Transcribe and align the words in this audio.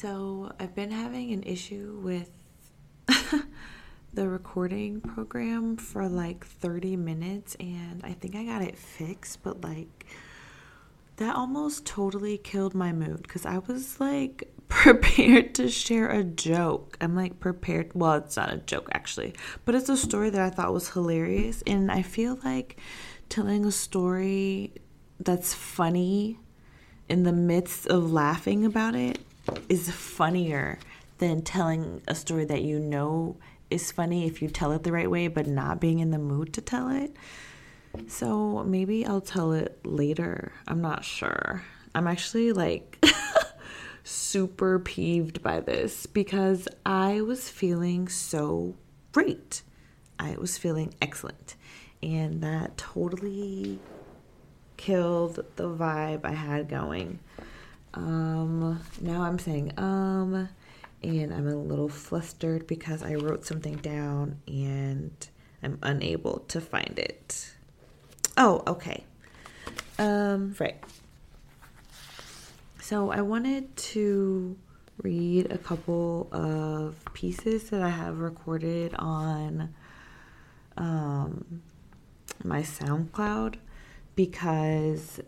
So 0.00 0.50
I've 0.58 0.74
been 0.74 0.92
having 0.92 1.30
an 1.32 1.42
issue 1.42 2.00
with 2.02 2.30
the 4.14 4.26
recording 4.26 5.02
program 5.02 5.76
for 5.76 6.08
like 6.08 6.46
30 6.46 6.96
minutes 6.96 7.54
and 7.60 8.00
I 8.02 8.14
think 8.14 8.34
I 8.34 8.44
got 8.44 8.62
it 8.62 8.78
fixed, 8.78 9.42
but 9.42 9.60
like 9.62 10.06
that 11.16 11.36
almost 11.36 11.84
totally 11.84 12.38
killed 12.38 12.74
my 12.74 12.92
mood 12.92 13.24
because 13.24 13.44
I 13.44 13.58
was 13.58 14.00
like 14.00 14.50
prepared 14.70 15.54
to 15.56 15.68
share 15.68 16.08
a 16.08 16.24
joke. 16.24 16.96
I'm 17.02 17.14
like 17.14 17.38
prepared. 17.38 17.90
Well, 17.92 18.14
it's 18.14 18.38
not 18.38 18.50
a 18.50 18.56
joke 18.56 18.88
actually, 18.92 19.34
but 19.66 19.74
it's 19.74 19.90
a 19.90 19.98
story 19.98 20.30
that 20.30 20.40
I 20.40 20.48
thought 20.48 20.72
was 20.72 20.88
hilarious. 20.88 21.62
And 21.66 21.92
I 21.92 22.00
feel 22.00 22.38
like 22.42 22.80
telling 23.28 23.66
a 23.66 23.70
story 23.70 24.72
that's 25.18 25.52
funny 25.52 26.38
in 27.06 27.24
the 27.24 27.34
midst 27.34 27.86
of 27.86 28.10
laughing 28.10 28.64
about 28.64 28.94
it 28.94 29.18
is 29.68 29.90
funnier 29.90 30.78
than 31.18 31.42
telling 31.42 32.02
a 32.08 32.14
story 32.14 32.44
that 32.46 32.62
you 32.62 32.78
know 32.78 33.36
is 33.70 33.92
funny 33.92 34.26
if 34.26 34.42
you 34.42 34.48
tell 34.48 34.72
it 34.72 34.82
the 34.82 34.92
right 34.92 35.10
way, 35.10 35.28
but 35.28 35.46
not 35.46 35.80
being 35.80 36.00
in 36.00 36.10
the 36.10 36.18
mood 36.18 36.52
to 36.54 36.60
tell 36.60 36.88
it. 36.88 37.14
So 38.08 38.64
maybe 38.64 39.06
I'll 39.06 39.20
tell 39.20 39.52
it 39.52 39.78
later. 39.84 40.52
I'm 40.66 40.80
not 40.80 41.04
sure. 41.04 41.62
I'm 41.94 42.06
actually 42.06 42.52
like 42.52 43.04
super 44.04 44.78
peeved 44.78 45.42
by 45.42 45.60
this 45.60 46.06
because 46.06 46.68
I 46.86 47.20
was 47.20 47.48
feeling 47.48 48.08
so 48.08 48.74
great. 49.12 49.62
I 50.18 50.36
was 50.38 50.58
feeling 50.58 50.94
excellent. 51.00 51.56
And 52.02 52.42
that 52.42 52.76
totally 52.76 53.78
killed 54.76 55.44
the 55.56 55.68
vibe 55.68 56.24
I 56.24 56.32
had 56.32 56.68
going. 56.68 57.18
Um, 57.94 58.80
now 59.00 59.22
I'm 59.22 59.38
saying 59.38 59.72
um, 59.76 60.48
and 61.02 61.34
I'm 61.34 61.48
a 61.48 61.56
little 61.56 61.88
flustered 61.88 62.66
because 62.66 63.02
I 63.02 63.14
wrote 63.14 63.44
something 63.44 63.76
down 63.76 64.40
and 64.46 65.12
I'm 65.62 65.78
unable 65.82 66.40
to 66.48 66.60
find 66.60 66.98
it. 66.98 67.54
Oh, 68.36 68.62
okay. 68.66 69.04
Um, 69.98 70.54
right. 70.58 70.82
So 72.80 73.10
I 73.10 73.20
wanted 73.20 73.76
to 73.76 74.56
read 75.02 75.50
a 75.50 75.58
couple 75.58 76.28
of 76.32 76.96
pieces 77.14 77.70
that 77.70 77.82
I 77.82 77.88
have 77.88 78.18
recorded 78.18 78.94
on 78.94 79.74
um, 80.76 81.62
my 82.42 82.62
SoundCloud 82.62 83.56
because 84.16 85.20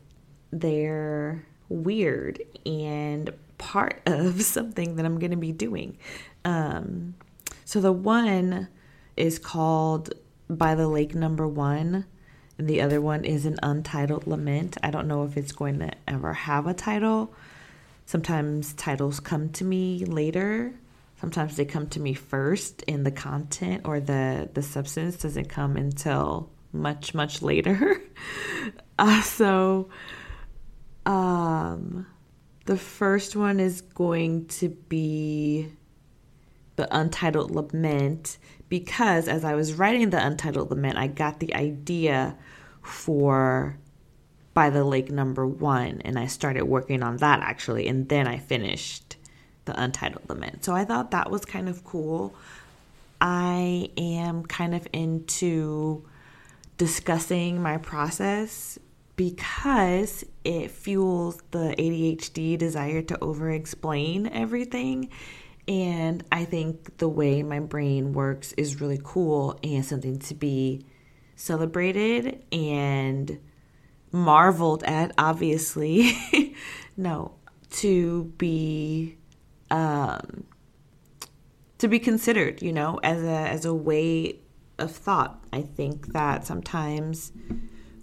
they're 0.50 1.46
weird 1.72 2.42
and 2.66 3.32
part 3.58 4.02
of 4.06 4.42
something 4.42 4.96
that 4.96 5.06
I'm 5.06 5.18
going 5.18 5.30
to 5.30 5.36
be 5.36 5.52
doing. 5.52 5.98
Um, 6.44 7.14
so 7.64 7.80
the 7.80 7.92
one 7.92 8.68
is 9.16 9.38
called 9.38 10.12
By 10.48 10.74
the 10.74 10.88
Lake 10.88 11.14
Number 11.14 11.46
One, 11.46 12.06
and 12.58 12.68
the 12.68 12.82
other 12.82 13.00
one 13.00 13.24
is 13.24 13.46
an 13.46 13.58
untitled 13.62 14.26
lament. 14.26 14.76
I 14.82 14.90
don't 14.90 15.08
know 15.08 15.24
if 15.24 15.36
it's 15.36 15.52
going 15.52 15.78
to 15.78 15.90
ever 16.06 16.32
have 16.32 16.66
a 16.66 16.74
title. 16.74 17.32
Sometimes 18.06 18.74
titles 18.74 19.20
come 19.20 19.48
to 19.50 19.64
me 19.64 20.04
later. 20.04 20.74
Sometimes 21.20 21.56
they 21.56 21.64
come 21.64 21.88
to 21.88 22.00
me 22.00 22.14
first, 22.14 22.84
and 22.88 23.06
the 23.06 23.10
content 23.12 23.82
or 23.84 24.00
the 24.00 24.50
the 24.52 24.62
substance 24.62 25.16
doesn't 25.16 25.48
come 25.48 25.76
until 25.76 26.50
much 26.72 27.14
much 27.14 27.42
later. 27.42 28.02
uh, 28.98 29.22
so, 29.22 29.88
um, 31.06 32.06
the 32.64 32.76
first 32.76 33.34
one 33.34 33.60
is 33.60 33.80
going 33.80 34.46
to 34.46 34.68
be 34.68 35.72
the 36.76 36.96
Untitled 36.96 37.50
Lament 37.50 38.38
because 38.68 39.28
as 39.28 39.44
I 39.44 39.54
was 39.54 39.74
writing 39.74 40.10
the 40.10 40.24
Untitled 40.24 40.70
Lament, 40.70 40.96
I 40.96 41.06
got 41.06 41.40
the 41.40 41.54
idea 41.54 42.36
for 42.82 43.76
By 44.54 44.70
the 44.70 44.84
Lake 44.84 45.10
number 45.10 45.46
one, 45.46 46.00
and 46.04 46.18
I 46.18 46.26
started 46.26 46.64
working 46.64 47.02
on 47.02 47.18
that 47.18 47.40
actually, 47.40 47.88
and 47.88 48.08
then 48.08 48.26
I 48.26 48.38
finished 48.38 49.16
the 49.64 49.80
Untitled 49.80 50.28
Lament. 50.28 50.64
So 50.64 50.74
I 50.74 50.84
thought 50.84 51.10
that 51.10 51.30
was 51.30 51.44
kind 51.44 51.68
of 51.68 51.84
cool. 51.84 52.34
I 53.20 53.90
am 53.96 54.44
kind 54.44 54.74
of 54.74 54.88
into 54.92 56.04
discussing 56.78 57.62
my 57.62 57.76
process 57.76 58.78
because 59.16 60.24
it 60.44 60.70
fuels 60.70 61.40
the 61.50 61.74
ADHD 61.78 62.56
desire 62.58 63.02
to 63.02 63.22
over 63.22 63.50
explain 63.50 64.26
everything. 64.28 65.10
And 65.68 66.24
I 66.32 66.44
think 66.44 66.98
the 66.98 67.08
way 67.08 67.42
my 67.42 67.60
brain 67.60 68.12
works 68.12 68.52
is 68.54 68.80
really 68.80 69.00
cool 69.02 69.58
and 69.62 69.84
something 69.84 70.18
to 70.20 70.34
be 70.34 70.84
celebrated 71.36 72.44
and 72.50 73.38
marveled 74.10 74.82
at, 74.84 75.12
obviously. 75.18 76.56
no, 76.96 77.34
to 77.70 78.24
be 78.38 79.16
um, 79.70 80.44
to 81.78 81.88
be 81.88 81.98
considered, 81.98 82.62
you 82.62 82.72
know, 82.72 83.00
as 83.02 83.22
a 83.22 83.48
as 83.48 83.64
a 83.64 83.74
way 83.74 84.40
of 84.78 84.90
thought. 84.90 85.44
I 85.52 85.62
think 85.62 86.12
that 86.12 86.44
sometimes 86.46 87.32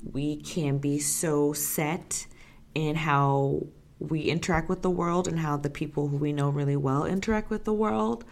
we 0.03 0.37
can 0.37 0.77
be 0.77 0.99
so 0.99 1.53
set 1.53 2.27
in 2.75 2.95
how 2.95 3.67
we 3.99 4.21
interact 4.21 4.69
with 4.69 4.81
the 4.81 4.89
world 4.89 5.27
and 5.27 5.39
how 5.39 5.57
the 5.57 5.69
people 5.69 6.07
who 6.07 6.17
we 6.17 6.31
know 6.31 6.49
really 6.49 6.75
well 6.75 7.05
interact 7.05 7.49
with 7.49 7.65
the 7.65 7.73
world, 7.73 8.23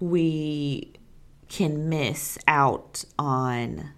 we 0.00 0.92
can 1.48 1.88
miss 1.88 2.38
out 2.48 3.04
on 3.18 3.90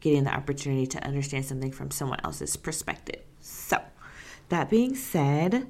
getting 0.00 0.24
the 0.24 0.34
opportunity 0.34 0.86
to 0.86 1.04
understand 1.04 1.44
something 1.44 1.70
from 1.70 1.90
someone 1.90 2.18
else's 2.24 2.56
perspective. 2.56 3.20
So, 3.40 3.78
that 4.48 4.70
being 4.70 4.94
said, 4.94 5.68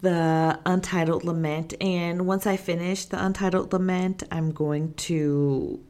the 0.00 0.58
Untitled 0.66 1.22
Lament, 1.22 1.74
and 1.80 2.26
once 2.26 2.46
I 2.46 2.56
finish 2.56 3.04
the 3.04 3.24
Untitled 3.24 3.72
Lament, 3.72 4.24
I'm 4.32 4.50
going 4.50 4.94
to 4.94 5.80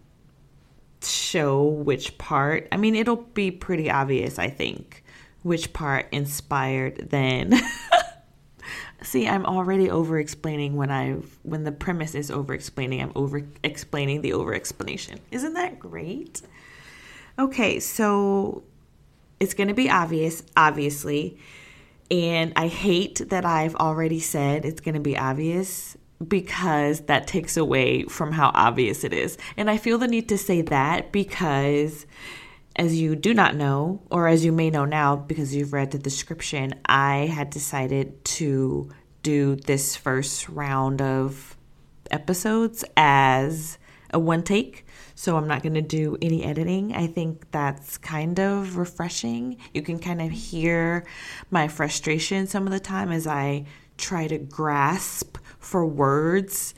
show 1.11 1.65
which 1.65 2.19
part. 2.19 2.69
I 2.73 2.77
mean, 2.77 2.95
it'll 2.95 3.17
be 3.17 3.51
pretty 3.51 3.91
obvious, 3.91 4.39
I 4.39 4.49
think, 4.49 5.05
which 5.43 5.73
part 5.73 6.07
inspired 6.13 7.09
then. 7.11 7.61
See, 9.03 9.27
I'm 9.27 9.45
already 9.45 9.91
over 9.91 10.19
explaining 10.19 10.77
when 10.77 10.91
I 10.91 11.15
when 11.43 11.65
the 11.65 11.73
premise 11.73 12.15
is 12.15 12.31
over 12.31 12.55
explaining, 12.55 13.03
I'm 13.03 13.13
over 13.17 13.43
explaining 13.65 14.23
the 14.23 14.33
over 14.33 14.55
explanation. 14.55 15.19
Isn't 15.31 15.55
that 15.55 15.81
great? 15.81 16.43
Okay, 17.39 17.81
so 17.81 18.63
it's 19.41 19.55
going 19.55 19.69
to 19.69 19.75
be 19.75 19.91
obvious, 19.91 20.45
obviously. 20.57 21.39
And 22.11 22.53
I 22.57 22.69
hate 22.69 23.31
that 23.31 23.45
I've 23.45 23.75
already 23.77 24.21
said 24.21 24.65
it's 24.65 24.81
going 24.81 24.95
to 24.95 25.01
be 25.01 25.17
obvious 25.17 25.97
because 26.29 27.01
that 27.03 27.27
takes 27.27 27.57
away 27.57 28.05
from 28.05 28.33
how 28.33 28.51
obvious 28.55 29.05
it 29.05 29.13
is. 29.13 29.37
And 29.57 29.71
I 29.71 29.77
feel 29.77 29.99
the 29.99 30.09
need 30.09 30.29
to 30.29 30.39
say 30.39 30.63
that 30.63 31.13
because, 31.13 32.07
as 32.77 32.99
you 32.99 33.17
do 33.17 33.35
not 33.35 33.57
know, 33.57 34.03
or 34.11 34.29
as 34.29 34.45
you 34.45 34.53
may 34.53 34.71
know 34.71 34.85
now 34.85 35.17
because 35.17 35.55
you've 35.55 35.73
read 35.73 35.91
the 35.91 35.99
description, 35.99 36.75
I 36.87 37.27
had 37.27 37.51
decided 37.51 38.25
to 38.25 38.91
do 39.23 39.57
this 39.57 39.97
first 39.97 40.49
round 40.49 41.01
of 41.01 41.57
episodes 42.11 42.85
as 42.97 43.79
a 44.13 44.19
one 44.19 44.43
take. 44.43 44.87
So 45.15 45.37
I'm 45.37 45.47
not 45.47 45.63
going 45.63 45.75
to 45.75 45.83
do 45.83 46.17
any 46.21 46.45
editing. 46.45 46.95
I 46.95 47.07
think 47.07 47.51
that's 47.51 47.97
kind 47.99 48.41
of 48.41 48.77
refreshing. 48.77 49.59
You 49.73 49.83
can 49.83 49.99
kind 49.99 50.21
of 50.21 50.31
hear 50.31 51.07
my 51.51 51.69
frustration 51.69 52.47
some 52.47 52.67
of 52.67 52.73
the 52.73 52.81
time 52.81 53.13
as 53.13 53.27
I 53.27 53.67
try 53.99 54.27
to 54.27 54.39
grasp 54.39 55.39
for 55.63 55.87
words, 55.87 56.75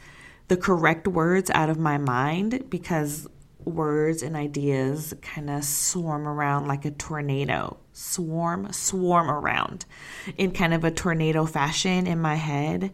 the 0.49 0.56
correct 0.56 1.09
words 1.09 1.50
out 1.50 1.70
of 1.70 1.79
my 1.79 1.99
mind 1.99 2.69
because 2.69 3.26
words 3.64 4.23
and 4.23 4.37
ideas 4.37 5.14
kind 5.23 5.49
of 5.49 5.64
swarm 5.64 6.29
around 6.29 6.69
like 6.69 6.85
a 6.85 6.91
tornado. 6.91 7.79
Swarm, 7.93 8.73
swarm 8.73 9.31
around 9.31 9.87
in 10.37 10.50
kind 10.50 10.75
of 10.75 10.85
a 10.85 10.91
tornado 10.91 11.47
fashion 11.47 12.06
in 12.06 12.20
my 12.20 12.35
head. 12.35 12.93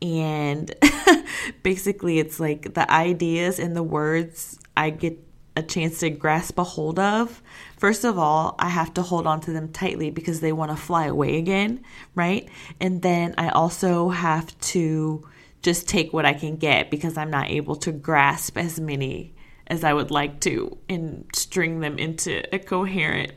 And 0.00 0.74
basically, 1.62 2.18
it's 2.18 2.38
like 2.38 2.74
the 2.74 2.90
ideas 2.90 3.58
and 3.58 3.74
the 3.74 3.82
words 3.82 4.58
I 4.76 4.90
get 4.90 5.18
a 5.56 5.62
chance 5.62 6.00
to 6.00 6.10
grasp 6.10 6.58
a 6.58 6.64
hold 6.64 6.98
of, 6.98 7.42
first 7.76 8.04
of 8.04 8.18
all, 8.18 8.54
I 8.58 8.68
have 8.68 8.94
to 8.94 9.02
hold 9.02 9.26
on 9.26 9.40
to 9.42 9.52
them 9.52 9.68
tightly 9.68 10.10
because 10.10 10.40
they 10.40 10.52
want 10.52 10.70
to 10.70 10.76
fly 10.76 11.06
away 11.06 11.36
again, 11.36 11.82
right? 12.14 12.48
And 12.80 13.02
then 13.02 13.34
I 13.36 13.50
also 13.50 14.08
have 14.08 14.58
to 14.60 15.28
just 15.62 15.88
take 15.88 16.12
what 16.12 16.26
I 16.26 16.34
can 16.34 16.56
get 16.56 16.90
because 16.90 17.16
I'm 17.16 17.30
not 17.30 17.50
able 17.50 17.76
to 17.76 17.92
grasp 17.92 18.58
as 18.58 18.80
many 18.80 19.34
as 19.66 19.84
I 19.84 19.92
would 19.94 20.10
like 20.10 20.40
to 20.40 20.76
and 20.88 21.24
string 21.34 21.80
them 21.80 21.98
into 21.98 22.42
a 22.54 22.58
coherent, 22.58 23.32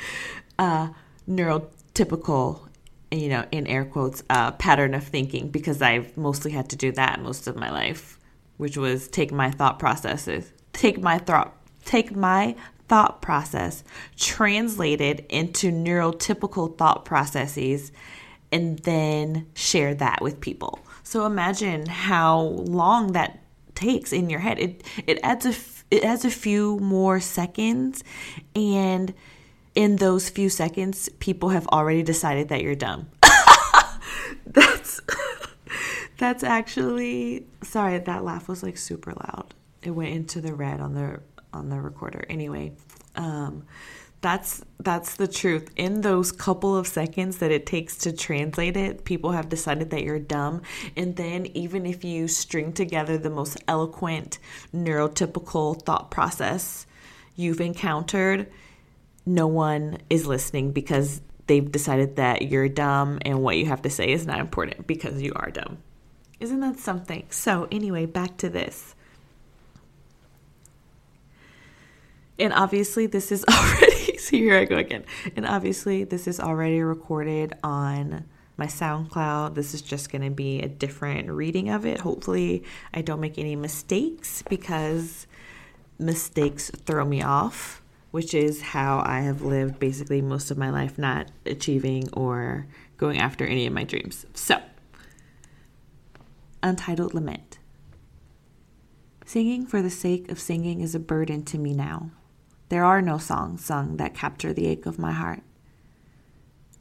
uh, 0.58 0.88
neurotypical 1.28 2.68
you 3.10 3.28
know, 3.28 3.44
in 3.50 3.66
air 3.66 3.84
quotes, 3.84 4.22
uh, 4.28 4.52
pattern 4.52 4.94
of 4.94 5.04
thinking 5.04 5.48
because 5.48 5.80
I've 5.80 6.16
mostly 6.16 6.50
had 6.50 6.68
to 6.70 6.76
do 6.76 6.92
that 6.92 7.20
most 7.20 7.46
of 7.46 7.56
my 7.56 7.70
life, 7.70 8.18
which 8.56 8.76
was 8.76 9.08
take 9.08 9.32
my 9.32 9.50
thought 9.50 9.78
processes, 9.78 10.52
take 10.72 11.00
my 11.00 11.18
thought, 11.18 11.56
take 11.84 12.14
my 12.14 12.54
thought 12.88 13.22
process, 13.22 13.84
translate 14.16 15.00
it 15.00 15.26
into 15.28 15.70
neurotypical 15.70 16.76
thought 16.76 17.04
processes, 17.04 17.92
and 18.50 18.78
then 18.80 19.46
share 19.54 19.94
that 19.94 20.20
with 20.20 20.40
people. 20.40 20.80
So 21.08 21.24
imagine 21.24 21.86
how 21.86 22.38
long 22.38 23.12
that 23.12 23.40
takes 23.74 24.12
in 24.12 24.28
your 24.28 24.40
head. 24.40 24.58
It 24.58 24.84
it 25.06 25.18
adds 25.22 25.46
a 25.46 25.54
it 25.90 26.04
adds 26.04 26.26
a 26.26 26.30
few 26.30 26.78
more 26.80 27.18
seconds 27.18 28.04
and 28.54 29.14
in 29.74 29.96
those 29.96 30.28
few 30.28 30.50
seconds 30.50 31.08
people 31.18 31.48
have 31.48 31.66
already 31.68 32.02
decided 32.02 32.50
that 32.50 32.60
you're 32.60 32.74
dumb. 32.74 33.08
that's 34.46 35.00
that's 36.18 36.44
actually 36.44 37.46
sorry 37.62 37.96
that 37.96 38.22
laugh 38.22 38.46
was 38.46 38.62
like 38.62 38.76
super 38.76 39.14
loud. 39.14 39.54
It 39.82 39.92
went 39.92 40.10
into 40.10 40.42
the 40.42 40.52
red 40.52 40.78
on 40.78 40.92
the 40.92 41.20
on 41.54 41.70
the 41.70 41.80
recorder. 41.80 42.26
Anyway, 42.28 42.72
um 43.16 43.64
that's 44.20 44.64
that's 44.80 45.16
the 45.16 45.28
truth. 45.28 45.70
In 45.76 46.00
those 46.00 46.32
couple 46.32 46.76
of 46.76 46.86
seconds 46.86 47.38
that 47.38 47.50
it 47.50 47.66
takes 47.66 47.98
to 47.98 48.12
translate 48.12 48.76
it 48.76 49.04
people 49.04 49.32
have 49.32 49.48
decided 49.48 49.90
that 49.90 50.02
you're 50.02 50.18
dumb. 50.18 50.62
And 50.96 51.16
then 51.16 51.46
even 51.46 51.86
if 51.86 52.04
you 52.04 52.28
string 52.28 52.72
together 52.72 53.18
the 53.18 53.30
most 53.30 53.58
eloquent 53.68 54.38
neurotypical 54.74 55.82
thought 55.82 56.10
process 56.10 56.86
you've 57.36 57.60
encountered 57.60 58.50
no 59.24 59.46
one 59.46 59.98
is 60.08 60.26
listening 60.26 60.72
because 60.72 61.20
they've 61.46 61.70
decided 61.70 62.16
that 62.16 62.42
you're 62.42 62.68
dumb 62.68 63.18
and 63.22 63.42
what 63.42 63.56
you 63.56 63.66
have 63.66 63.82
to 63.82 63.90
say 63.90 64.10
is 64.10 64.26
not 64.26 64.40
important 64.40 64.86
because 64.86 65.20
you 65.20 65.32
are 65.36 65.50
dumb. 65.50 65.78
Isn't 66.40 66.60
that 66.60 66.78
something? 66.78 67.26
So 67.30 67.68
anyway 67.70 68.06
back 68.06 68.38
to 68.38 68.48
this. 68.48 68.94
And 72.38 72.52
obviously 72.52 73.06
this 73.06 73.32
is 73.32 73.44
already 73.50 73.97
here 74.36 74.58
I 74.58 74.64
go 74.64 74.76
again. 74.76 75.04
And 75.36 75.46
obviously 75.46 76.04
this 76.04 76.26
is 76.26 76.40
already 76.40 76.80
recorded 76.82 77.54
on 77.62 78.24
my 78.56 78.66
SoundCloud. 78.66 79.54
This 79.54 79.72
is 79.72 79.82
just 79.82 80.10
going 80.10 80.22
to 80.22 80.30
be 80.30 80.60
a 80.60 80.68
different 80.68 81.30
reading 81.30 81.70
of 81.70 81.86
it. 81.86 82.00
Hopefully 82.00 82.64
I 82.92 83.02
don't 83.02 83.20
make 83.20 83.38
any 83.38 83.56
mistakes 83.56 84.42
because 84.48 85.26
mistakes 85.98 86.70
throw 86.70 87.04
me 87.04 87.22
off, 87.22 87.82
which 88.10 88.34
is 88.34 88.60
how 88.60 89.02
I 89.04 89.20
have 89.20 89.42
lived 89.42 89.78
basically 89.78 90.20
most 90.20 90.50
of 90.50 90.58
my 90.58 90.70
life 90.70 90.98
not 90.98 91.30
achieving 91.46 92.08
or 92.12 92.66
going 92.96 93.18
after 93.18 93.46
any 93.46 93.66
of 93.66 93.72
my 93.72 93.84
dreams. 93.84 94.26
So, 94.34 94.60
Untitled 96.62 97.14
Lament. 97.14 97.58
Singing 99.24 99.66
for 99.66 99.82
the 99.82 99.90
sake 99.90 100.30
of 100.30 100.40
singing 100.40 100.80
is 100.80 100.94
a 100.94 100.98
burden 100.98 101.44
to 101.44 101.58
me 101.58 101.74
now. 101.74 102.10
There 102.68 102.84
are 102.84 103.00
no 103.00 103.18
songs 103.18 103.64
sung 103.64 103.96
that 103.96 104.14
capture 104.14 104.52
the 104.52 104.66
ache 104.66 104.86
of 104.86 104.98
my 104.98 105.12
heart. 105.12 105.42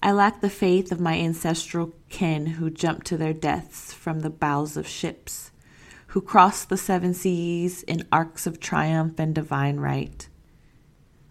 I 0.01 0.11
lack 0.11 0.41
the 0.41 0.49
faith 0.49 0.91
of 0.91 0.99
my 0.99 1.17
ancestral 1.17 1.93
kin 2.09 2.45
who 2.45 2.69
jumped 2.69 3.07
to 3.07 3.17
their 3.17 3.33
deaths 3.33 3.93
from 3.93 4.19
the 4.19 4.29
bows 4.29 4.77
of 4.77 4.87
ships, 4.87 5.51
who 6.07 6.21
crossed 6.21 6.69
the 6.69 6.77
seven 6.77 7.13
seas 7.13 7.83
in 7.83 8.07
arcs 8.11 8.45
of 8.45 8.59
triumph 8.59 9.19
and 9.19 9.33
divine 9.33 9.79
right. 9.79 10.27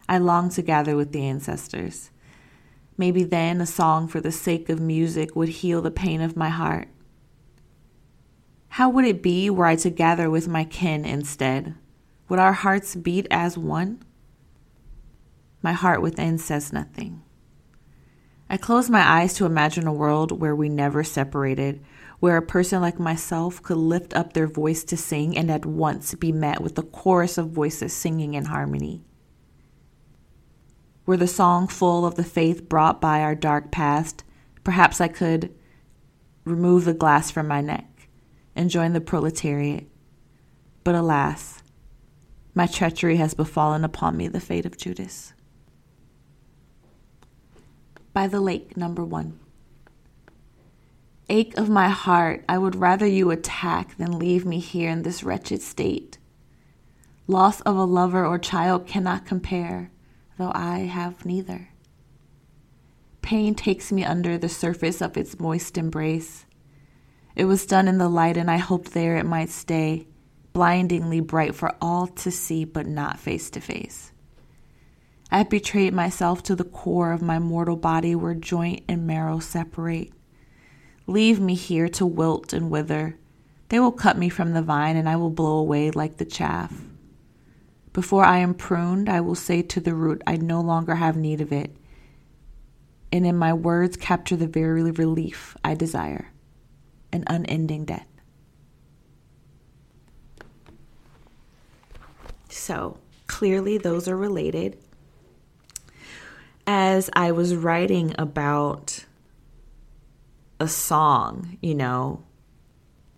I 0.09 0.19
long 0.19 0.51
to 0.51 0.63
gather 0.63 0.97
with 0.97 1.13
the 1.13 1.23
ancestors. 1.25 2.11
Maybe 2.97 3.25
then 3.25 3.61
a 3.61 3.67
song 3.67 4.09
for 4.09 4.21
the 4.21 4.33
sake 4.33 4.69
of 4.69 4.81
music 4.81 5.37
would 5.37 5.49
heal 5.49 5.83
the 5.83 5.91
pain 5.91 6.21
of 6.21 6.37
my 6.37 6.49
heart. 6.49 6.89
How 8.71 8.89
would 8.89 9.05
it 9.05 9.23
be 9.23 9.49
were 9.49 9.67
I 9.67 9.77
to 9.77 9.91
gather 9.91 10.29
with 10.29 10.49
my 10.49 10.65
kin 10.65 11.05
instead? 11.05 11.75
Would 12.29 12.39
our 12.39 12.53
hearts 12.53 12.95
beat 12.95 13.27
as 13.31 13.57
one? 13.57 14.03
My 15.63 15.73
heart 15.73 16.03
within 16.03 16.39
says 16.39 16.73
nothing. 16.73 17.23
I 18.49 18.57
close 18.57 18.89
my 18.89 19.03
eyes 19.03 19.35
to 19.35 19.47
imagine 19.47 19.89
a 19.89 19.93
world 19.93 20.41
where 20.41 20.55
we 20.55 20.69
never 20.69 21.03
separated, 21.03 21.83
where 22.21 22.37
a 22.37 22.43
person 22.43 22.81
like 22.81 22.99
myself 22.99 23.61
could 23.61 23.77
lift 23.77 24.15
up 24.15 24.33
their 24.33 24.47
voice 24.47 24.85
to 24.85 24.97
sing 24.97 25.37
and 25.37 25.51
at 25.51 25.67
once 25.67 26.15
be 26.15 26.31
met 26.31 26.61
with 26.61 26.79
a 26.79 26.83
chorus 26.83 27.39
of 27.39 27.51
voices 27.51 27.93
singing 27.93 28.35
in 28.35 28.45
harmony. 28.45 29.05
Were 31.07 31.17
the 31.17 31.27
song 31.27 31.67
full 31.67 32.07
of 32.07 32.15
the 32.15 32.25
faith 32.25 32.69
brought 32.69 33.01
by 33.01 33.21
our 33.21 33.35
dark 33.35 33.73
past, 33.73 34.23
perhaps 34.63 35.01
I 35.01 35.09
could 35.09 35.53
remove 36.45 36.85
the 36.85 36.95
glass 36.95 37.33
from 37.33 37.49
my 37.49 37.61
neck 37.61 38.09
and 38.55 38.71
join 38.71 38.93
the 38.93 39.01
proletariat. 39.01 39.89
But 40.85 40.95
alas, 40.95 41.63
my 42.55 42.67
treachery 42.67 43.17
has 43.17 43.35
befallen 43.35 43.85
upon 43.85 44.17
me 44.17 44.29
the 44.29 44.41
fate 44.41 44.67
of 44.67 44.77
Judas 44.77 45.33
by 48.17 48.27
the 48.27 48.41
lake, 48.41 48.79
number 48.79 49.05
one. 49.05 49.39
Ache 51.29 51.55
of 51.59 51.69
my 51.69 51.91
heart, 51.91 52.43
I 52.49 52.57
would 52.57 52.75
rather 52.75 53.07
you 53.07 53.31
attack 53.31 53.99
than 53.99 54.19
leave 54.19 54.47
me 54.47 54.59
here 54.59 54.89
in 54.89 55.03
this 55.03 55.23
wretched 55.23 55.61
state. 55.61 56.17
Loss 57.27 57.61
of 57.61 57.77
a 57.77 57.85
lover 57.85 58.25
or 58.25 58.39
child 58.39 58.87
cannot 58.87 59.27
compare, 59.27 59.91
though 60.39 60.51
I 60.55 60.79
have 60.79 61.27
neither. 61.27 61.69
Pain 63.21 63.55
takes 63.55 63.93
me 63.93 64.03
under 64.03 64.39
the 64.39 64.49
surface 64.49 65.03
of 65.03 65.19
its 65.19 65.39
moist 65.39 65.77
embrace. 65.77 66.47
It 67.35 67.45
was 67.45 67.67
done 67.67 67.87
in 67.87 67.99
the 67.99 68.09
light, 68.09 68.39
and 68.39 68.51
I 68.51 68.57
hoped 68.57 68.95
there 68.95 69.19
it 69.19 69.27
might 69.27 69.51
stay, 69.51 70.07
blindingly 70.55 71.21
bright 71.21 71.55
for 71.55 71.75
all 71.83 72.07
to 72.07 72.31
see, 72.31 72.65
but 72.65 72.87
not 72.87 73.21
face 73.21 73.51
to 73.51 73.61
face. 73.61 74.11
I 75.31 75.39
have 75.39 75.51
betrayed 75.51 75.93
myself 75.93 76.43
to 76.45 76.55
the 76.55 76.65
core 76.65 77.13
of 77.13 77.21
my 77.21 77.39
mortal 77.39 77.77
body 77.77 78.15
where 78.15 78.35
joint 78.35 78.85
and 78.89 79.07
marrow 79.07 79.41
separate. 79.41 80.13
Leave 81.07 81.41
me 81.41 81.55
here 81.55 81.89
to 81.89 82.07
wilt 82.07 82.53
and 82.53 82.71
wither. 82.71 83.19
They 83.69 83.81
will 83.81 83.93
cut 83.93 84.17
me 84.17 84.29
from 84.29 84.53
the 84.53 84.63
vine, 84.63 84.97
and 84.97 85.09
I 85.09 85.17
will 85.17 85.31
blow 85.31 85.59
away 85.59 85.91
like 85.91 86.19
the 86.19 86.25
chaff. 86.25 86.73
Before 87.93 88.25
I 88.25 88.39
am 88.39 88.55
pruned, 88.55 89.09
I 89.09 89.21
will 89.21 89.35
say 89.35 89.63
to 89.63 89.81
the 89.81 89.95
root, 89.95 90.23
I 90.27 90.37
no 90.37 90.61
longer 90.61 90.95
have 90.95 91.17
need 91.17 91.41
of 91.41 91.53
it. 91.53 91.75
And 93.11 93.27
in 93.27 93.37
my 93.37 93.53
words, 93.53 93.97
capture 93.97 94.37
the 94.37 94.47
very 94.47 94.83
relief 94.83 95.57
I 95.65 95.75
desire 95.75 96.31
an 97.13 97.25
unending 97.29 97.85
death. 97.85 98.07
So, 102.49 102.99
clearly, 103.27 103.79
those 103.79 104.07
are 104.09 104.17
related 104.17 104.77
as 106.67 107.09
I 107.13 107.33
was 107.33 107.55
writing 107.55 108.15
about 108.19 109.05
a 110.59 110.69
song, 110.69 111.59
you 111.61 111.75
know, 111.75 112.25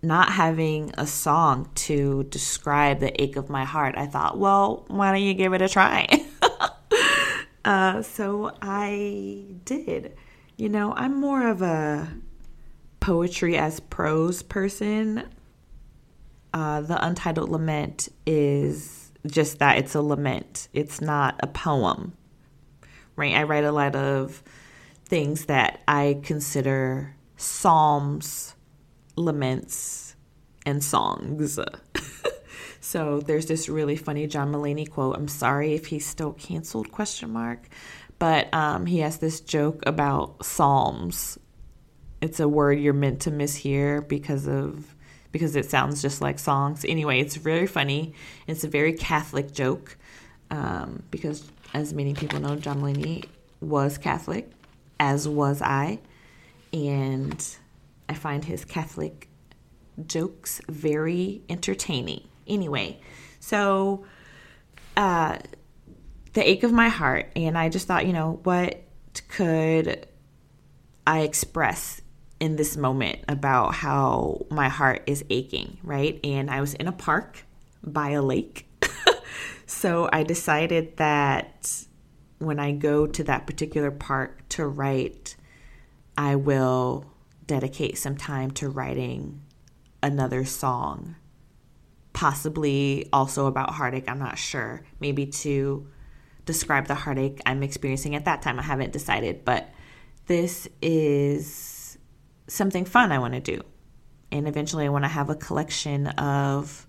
not 0.01 0.31
having 0.31 0.91
a 0.97 1.07
song 1.07 1.69
to 1.75 2.23
describe 2.25 2.99
the 2.99 3.21
ache 3.21 3.35
of 3.35 3.49
my 3.49 3.65
heart, 3.65 3.95
I 3.97 4.05
thought, 4.05 4.37
well, 4.37 4.85
why 4.87 5.11
don't 5.11 5.21
you 5.21 5.33
give 5.33 5.53
it 5.53 5.61
a 5.61 5.69
try? 5.69 6.07
uh, 7.65 8.01
so 8.01 8.51
I 8.61 9.45
did. 9.65 10.15
You 10.57 10.69
know, 10.69 10.93
I'm 10.93 11.19
more 11.19 11.47
of 11.47 11.61
a 11.61 12.07
poetry 12.99 13.57
as 13.57 13.79
prose 13.79 14.43
person. 14.43 15.27
Uh, 16.53 16.81
the 16.81 17.03
Untitled 17.05 17.49
Lament 17.49 18.09
is 18.25 19.11
just 19.27 19.59
that 19.59 19.77
it's 19.77 19.95
a 19.95 20.01
lament, 20.01 20.69
it's 20.73 21.01
not 21.01 21.35
a 21.41 21.47
poem 21.47 22.13
right? 23.19 23.35
I 23.35 23.43
write 23.43 23.65
a 23.65 23.71
lot 23.71 23.95
of 23.95 24.41
things 25.05 25.45
that 25.45 25.81
I 25.87 26.19
consider 26.23 27.15
psalms, 27.37 28.55
laments, 29.15 30.15
and 30.65 30.83
songs. 30.83 31.59
so 32.79 33.19
there's 33.19 33.47
this 33.47 33.69
really 33.69 33.95
funny 33.95 34.27
John 34.27 34.51
Mulaney 34.51 34.89
quote. 34.89 35.15
I'm 35.15 35.27
sorry 35.27 35.73
if 35.73 35.87
he's 35.87 36.05
still 36.05 36.33
canceled 36.33 36.91
question 36.91 37.31
mark, 37.31 37.67
but 38.19 38.53
um, 38.53 38.85
he 38.85 38.99
has 38.99 39.17
this 39.17 39.41
joke 39.41 39.83
about 39.85 40.45
psalms. 40.45 41.37
It's 42.21 42.39
a 42.39 42.47
word 42.47 42.79
you're 42.79 42.93
meant 42.93 43.21
to 43.21 43.31
mishear 43.31 44.05
because 44.07 44.47
of 44.47 44.95
because 45.31 45.55
it 45.55 45.69
sounds 45.69 46.01
just 46.01 46.21
like 46.21 46.39
songs. 46.39 46.85
Anyway, 46.87 47.19
it's 47.19 47.35
very 47.35 47.67
funny. 47.67 48.13
It's 48.47 48.63
a 48.63 48.67
very 48.67 48.93
Catholic 48.93 49.51
joke 49.51 49.95
um, 50.49 51.03
because 51.11 51.49
as 51.73 51.93
many 51.93 52.13
people 52.13 52.39
know, 52.39 52.55
John 52.55 52.81
Mulaney 52.81 53.25
was 53.61 53.97
Catholic, 53.97 54.51
as 54.99 55.27
was 55.27 55.61
I, 55.61 55.99
and 56.73 57.45
I 58.07 58.13
find 58.13 58.45
his 58.45 58.65
Catholic 58.65 59.29
jokes 60.05 60.61
very 60.67 61.41
entertaining. 61.49 62.27
Anyway, 62.47 62.99
so 63.39 64.05
uh, 64.97 65.37
the 66.33 66.49
ache 66.49 66.63
of 66.63 66.71
my 66.71 66.89
heart, 66.89 67.31
and 67.35 67.57
I 67.57 67.69
just 67.69 67.87
thought, 67.87 68.05
you 68.05 68.13
know, 68.13 68.39
what 68.43 68.81
could 69.27 70.07
I 71.05 71.21
express 71.21 72.01
in 72.39 72.55
this 72.55 72.77
moment 72.77 73.19
about 73.27 73.73
how 73.73 74.45
my 74.49 74.69
heart 74.69 75.03
is 75.07 75.25
aching, 75.29 75.77
right? 75.83 76.19
And 76.23 76.49
I 76.49 76.61
was 76.61 76.73
in 76.73 76.87
a 76.87 76.91
park 76.91 77.43
by 77.83 78.11
a 78.11 78.21
lake. 78.21 78.68
So 79.69 80.09
I 80.11 80.23
decided 80.23 80.97
that 80.97 81.85
when 82.39 82.59
I 82.59 82.71
go 82.71 83.05
to 83.05 83.23
that 83.25 83.45
particular 83.45 83.91
park 83.91 84.49
to 84.49 84.65
write, 84.65 85.35
I 86.17 86.37
will 86.37 87.05
dedicate 87.45 87.99
some 87.99 88.17
time 88.17 88.49
to 88.51 88.67
writing 88.67 89.41
another 90.01 90.43
song. 90.43 91.17
Possibly 92.13 93.07
also 93.13 93.45
about 93.45 93.75
heartache, 93.75 94.09
I'm 94.09 94.17
not 94.17 94.39
sure. 94.39 94.81
Maybe 94.99 95.27
to 95.27 95.87
describe 96.45 96.87
the 96.87 96.95
heartache 96.95 97.39
I'm 97.45 97.61
experiencing 97.61 98.15
at 98.15 98.25
that 98.25 98.41
time. 98.41 98.57
I 98.57 98.63
haven't 98.63 98.91
decided, 98.91 99.45
but 99.45 99.69
this 100.25 100.67
is 100.81 101.99
something 102.47 102.85
fun 102.85 103.11
I 103.11 103.19
want 103.19 103.35
to 103.35 103.39
do. 103.39 103.61
And 104.31 104.47
eventually 104.47 104.85
I 104.85 104.89
want 104.89 105.03
to 105.03 105.09
have 105.09 105.29
a 105.29 105.35
collection 105.35 106.07
of 106.07 106.87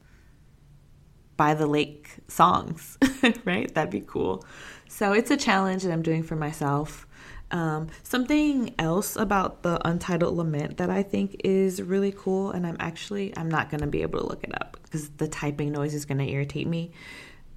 by 1.41 1.55
the 1.55 1.67
lake 1.67 2.11
songs, 2.29 2.99
right? 3.47 3.75
That'd 3.75 3.91
be 3.91 4.03
cool. 4.03 4.45
So 4.89 5.15
it's 5.15 5.31
a 5.31 5.39
challenge 5.39 5.85
that 5.85 5.91
I'm 5.91 6.03
doing 6.03 6.23
for 6.23 6.37
myself. 6.37 7.07
Um, 7.51 7.87
something 8.03 8.75
else 8.79 9.17
about 9.17 9.63
the 9.63 9.81
Untitled 9.89 10.37
Lament 10.37 10.77
that 10.77 10.91
I 10.91 11.03
think 11.03 11.41
is 11.43 11.81
really 11.81 12.13
cool, 12.13 12.51
and 12.51 12.67
I'm 12.67 12.77
actually 12.79 13.35
I'm 13.39 13.49
not 13.49 13.71
gonna 13.71 13.87
be 13.87 14.03
able 14.03 14.21
to 14.21 14.27
look 14.27 14.45
it 14.45 14.53
up 14.61 14.77
because 14.83 15.09
the 15.17 15.29
typing 15.29 15.73
noise 15.73 15.95
is 15.95 16.05
gonna 16.05 16.25
irritate 16.25 16.67
me 16.67 16.91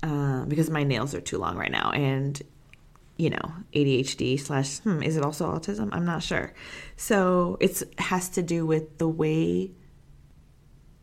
uh, 0.02 0.46
because 0.46 0.70
my 0.70 0.86
nails 0.86 1.14
are 1.14 1.20
too 1.20 1.38
long 1.38 1.58
right 1.58 1.70
now, 1.70 1.92
and 1.92 2.42
you 3.18 3.32
know 3.32 3.54
ADHD 3.74 4.40
slash 4.40 4.80
hmm, 4.80 5.04
is 5.04 5.18
it 5.18 5.26
also 5.26 5.54
autism? 5.54 5.90
I'm 5.92 6.06
not 6.06 6.24
sure. 6.24 6.54
So 6.96 7.58
it 7.60 7.84
has 7.98 8.30
to 8.30 8.42
do 8.42 8.66
with 8.66 8.98
the 8.98 9.10
way 9.10 9.72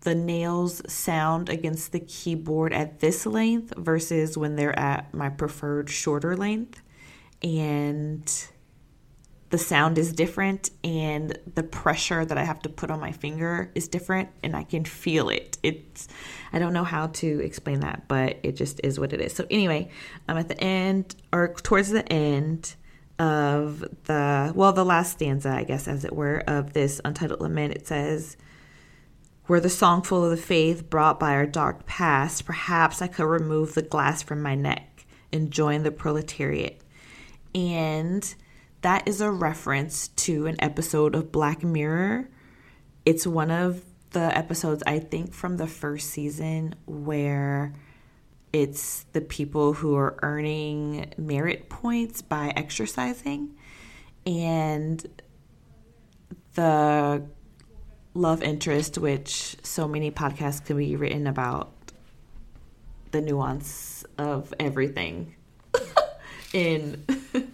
the 0.00 0.14
nails 0.14 0.82
sound 0.90 1.48
against 1.48 1.92
the 1.92 2.00
keyboard 2.00 2.72
at 2.72 3.00
this 3.00 3.26
length 3.26 3.74
versus 3.76 4.36
when 4.36 4.56
they're 4.56 4.78
at 4.78 5.12
my 5.12 5.28
preferred 5.28 5.90
shorter 5.90 6.36
length, 6.36 6.82
and 7.42 8.48
the 9.50 9.58
sound 9.58 9.98
is 9.98 10.12
different 10.12 10.70
and 10.84 11.36
the 11.54 11.62
pressure 11.64 12.24
that 12.24 12.38
I 12.38 12.44
have 12.44 12.60
to 12.62 12.68
put 12.68 12.90
on 12.90 13.00
my 13.00 13.10
finger 13.10 13.70
is 13.74 13.88
different 13.88 14.28
and 14.44 14.54
I 14.56 14.62
can 14.62 14.84
feel 14.84 15.28
it. 15.28 15.58
It's 15.62 16.06
I 16.52 16.60
don't 16.60 16.72
know 16.72 16.84
how 16.84 17.08
to 17.08 17.40
explain 17.40 17.80
that, 17.80 18.06
but 18.06 18.38
it 18.44 18.52
just 18.52 18.80
is 18.84 18.98
what 18.98 19.12
it 19.12 19.20
is. 19.20 19.34
So 19.34 19.46
anyway, 19.50 19.90
I'm 20.28 20.38
at 20.38 20.48
the 20.48 20.60
end 20.62 21.16
or 21.32 21.52
towards 21.54 21.90
the 21.90 22.10
end 22.10 22.76
of 23.18 23.80
the 24.04 24.52
well, 24.54 24.72
the 24.72 24.84
last 24.84 25.12
stanza, 25.12 25.50
I 25.50 25.64
guess 25.64 25.88
as 25.88 26.04
it 26.04 26.14
were, 26.14 26.44
of 26.46 26.72
this 26.72 27.00
untitled 27.04 27.40
lament. 27.40 27.74
It 27.74 27.88
says 27.88 28.36
were 29.50 29.58
the 29.58 29.68
song 29.68 30.00
full 30.00 30.22
of 30.22 30.30
the 30.30 30.36
faith 30.36 30.88
brought 30.88 31.18
by 31.18 31.32
our 31.32 31.44
dark 31.44 31.84
past, 31.84 32.46
perhaps 32.46 33.02
I 33.02 33.08
could 33.08 33.24
remove 33.24 33.74
the 33.74 33.82
glass 33.82 34.22
from 34.22 34.40
my 34.40 34.54
neck 34.54 35.06
and 35.32 35.50
join 35.50 35.82
the 35.82 35.90
proletariat. 35.90 36.80
And 37.52 38.32
that 38.82 39.08
is 39.08 39.20
a 39.20 39.28
reference 39.28 40.06
to 40.06 40.46
an 40.46 40.54
episode 40.60 41.16
of 41.16 41.32
Black 41.32 41.64
Mirror. 41.64 42.28
It's 43.04 43.26
one 43.26 43.50
of 43.50 43.82
the 44.10 44.38
episodes, 44.38 44.84
I 44.86 45.00
think, 45.00 45.34
from 45.34 45.56
the 45.56 45.66
first 45.66 46.10
season 46.10 46.76
where 46.86 47.74
it's 48.52 49.04
the 49.14 49.20
people 49.20 49.72
who 49.72 49.96
are 49.96 50.16
earning 50.22 51.12
merit 51.18 51.68
points 51.68 52.22
by 52.22 52.52
exercising. 52.54 53.56
And 54.24 55.04
the 56.54 57.24
love 58.14 58.42
interest, 58.42 58.98
which 58.98 59.56
so 59.62 59.86
many 59.86 60.10
podcasts 60.10 60.64
can 60.64 60.76
be 60.76 60.96
written 60.96 61.26
about 61.26 61.72
the 63.10 63.20
nuance 63.20 64.04
of 64.18 64.52
everything 64.58 65.34
in 66.52 67.04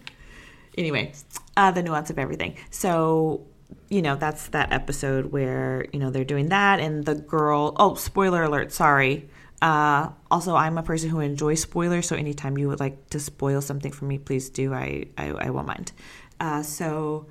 anyway, 0.78 1.12
uh, 1.56 1.70
the 1.70 1.82
nuance 1.82 2.10
of 2.10 2.18
everything. 2.18 2.56
So, 2.70 3.46
you 3.88 4.02
know, 4.02 4.16
that's 4.16 4.48
that 4.48 4.72
episode 4.72 5.26
where, 5.32 5.86
you 5.92 5.98
know, 5.98 6.10
they're 6.10 6.25
doing 6.25 6.48
that 6.50 6.80
and 6.80 7.04
the 7.04 7.14
girl, 7.14 7.75
oh, 7.76 7.94
spoiler 7.94 8.44
alert, 8.44 8.72
sorry. 8.72 9.28
Uh, 9.62 10.10
also, 10.30 10.54
I'm 10.54 10.76
a 10.76 10.82
person 10.82 11.08
who 11.08 11.20
enjoys 11.20 11.62
spoilers, 11.62 12.06
so 12.06 12.14
anytime 12.14 12.58
you 12.58 12.68
would 12.68 12.80
like 12.80 13.08
to 13.10 13.20
spoil 13.20 13.60
something 13.62 13.90
for 13.90 14.04
me, 14.04 14.18
please 14.18 14.50
do. 14.50 14.75
I, 14.75 15.06
I, 15.16 15.30
I 15.30 15.50
won't 15.50 15.66
mind. 15.66 15.92
Uh, 16.38 16.62
so 16.62 17.26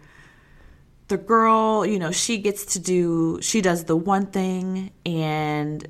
the 1.07 1.17
girl, 1.17 1.85
you 1.85 1.99
know, 1.99 2.11
she 2.11 2.37
gets 2.37 2.65
to 2.73 2.79
do, 2.79 3.39
she 3.41 3.61
does 3.61 3.83
the 3.83 3.95
one 3.95 4.27
thing, 4.27 4.91
and 5.05 5.87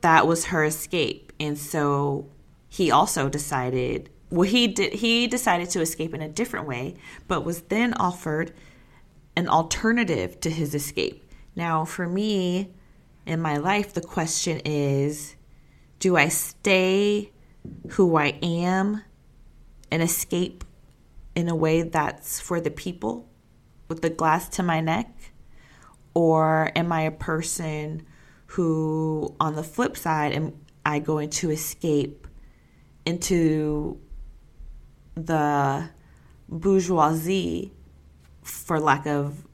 that 0.00 0.26
was 0.26 0.46
her 0.46 0.64
escape. 0.64 1.32
And 1.38 1.56
so 1.56 2.28
he 2.68 2.90
also 2.90 3.28
decided 3.28 4.10
well 4.30 4.48
he 4.48 4.68
did 4.68 4.92
he 4.92 5.26
decided 5.26 5.70
to 5.70 5.80
escape 5.80 6.14
in 6.14 6.20
a 6.22 6.28
different 6.28 6.66
way 6.66 6.94
but 7.26 7.44
was 7.44 7.62
then 7.62 7.94
offered 7.94 8.52
an 9.36 9.48
alternative 9.48 10.38
to 10.40 10.50
his 10.50 10.74
escape 10.74 11.24
now 11.56 11.84
for 11.84 12.06
me 12.06 12.72
in 13.26 13.40
my 13.40 13.56
life 13.56 13.94
the 13.94 14.00
question 14.00 14.60
is 14.64 15.34
do 15.98 16.16
i 16.16 16.28
stay 16.28 17.32
who 17.90 18.16
i 18.16 18.26
am 18.42 19.02
and 19.90 20.02
escape 20.02 20.64
in 21.34 21.48
a 21.48 21.56
way 21.56 21.82
that's 21.82 22.40
for 22.40 22.60
the 22.60 22.70
people 22.70 23.27
with 23.88 24.02
the 24.02 24.10
glass 24.10 24.48
to 24.48 24.62
my 24.62 24.80
neck 24.80 25.32
or 26.14 26.70
am 26.76 26.92
i 26.92 27.02
a 27.02 27.10
person 27.10 28.06
who 28.46 29.34
on 29.40 29.54
the 29.54 29.62
flip 29.62 29.96
side 29.96 30.32
am 30.32 30.52
i 30.84 30.98
going 30.98 31.28
to 31.28 31.50
escape 31.50 32.26
into 33.04 33.98
the 35.14 35.88
bourgeoisie, 36.48 37.72
for 38.42 38.80
lack 38.80 39.06
of 39.06 39.46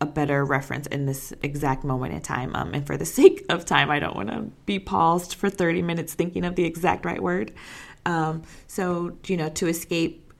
a 0.00 0.06
better 0.06 0.44
reference 0.44 0.86
in 0.88 1.06
this 1.06 1.32
exact 1.42 1.82
moment 1.84 2.14
in 2.14 2.20
time. 2.20 2.54
Um, 2.54 2.74
and 2.74 2.86
for 2.86 2.96
the 2.96 3.04
sake 3.18 3.44
of 3.48 3.64
time, 3.64 3.90
I 3.90 3.98
don't 3.98 4.14
want 4.14 4.28
to 4.28 4.50
be 4.64 4.78
paused 4.78 5.34
for 5.34 5.48
30 5.48 5.82
minutes 5.82 6.14
thinking 6.14 6.44
of 6.44 6.54
the 6.54 6.64
exact 6.64 7.04
right 7.04 7.22
word. 7.22 7.52
Um, 8.04 8.42
so, 8.66 9.16
you 9.26 9.36
know, 9.36 9.48
to 9.50 9.66
escape 9.66 10.32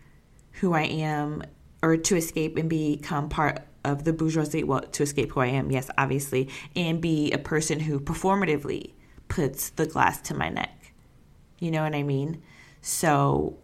who 0.53 0.73
I 0.73 0.83
am 0.83 1.43
or 1.87 1.97
to 1.97 2.16
escape 2.16 2.57
and 2.57 2.69
become 2.69 3.28
part 3.28 3.64
of 3.85 4.02
the 4.02 4.12
bourgeoisie, 4.12 4.64
well, 4.64 4.81
to 4.81 5.05
escape 5.05 5.31
who 5.31 5.38
I 5.38 5.47
am, 5.47 5.71
yes, 5.71 5.88
obviously, 5.97 6.49
and 6.75 7.00
be 7.00 7.31
a 7.31 7.38
person 7.38 7.78
who 7.78 8.00
performatively 8.00 8.93
puts 9.28 9.71
the 9.71 9.87
glass 9.87 10.21
to 10.23 10.35
my 10.35 10.49
neck. 10.49 10.93
You 11.61 11.71
know 11.71 11.85
what 11.85 11.95
I 11.95 12.02
mean? 12.02 12.43
So 12.81 13.57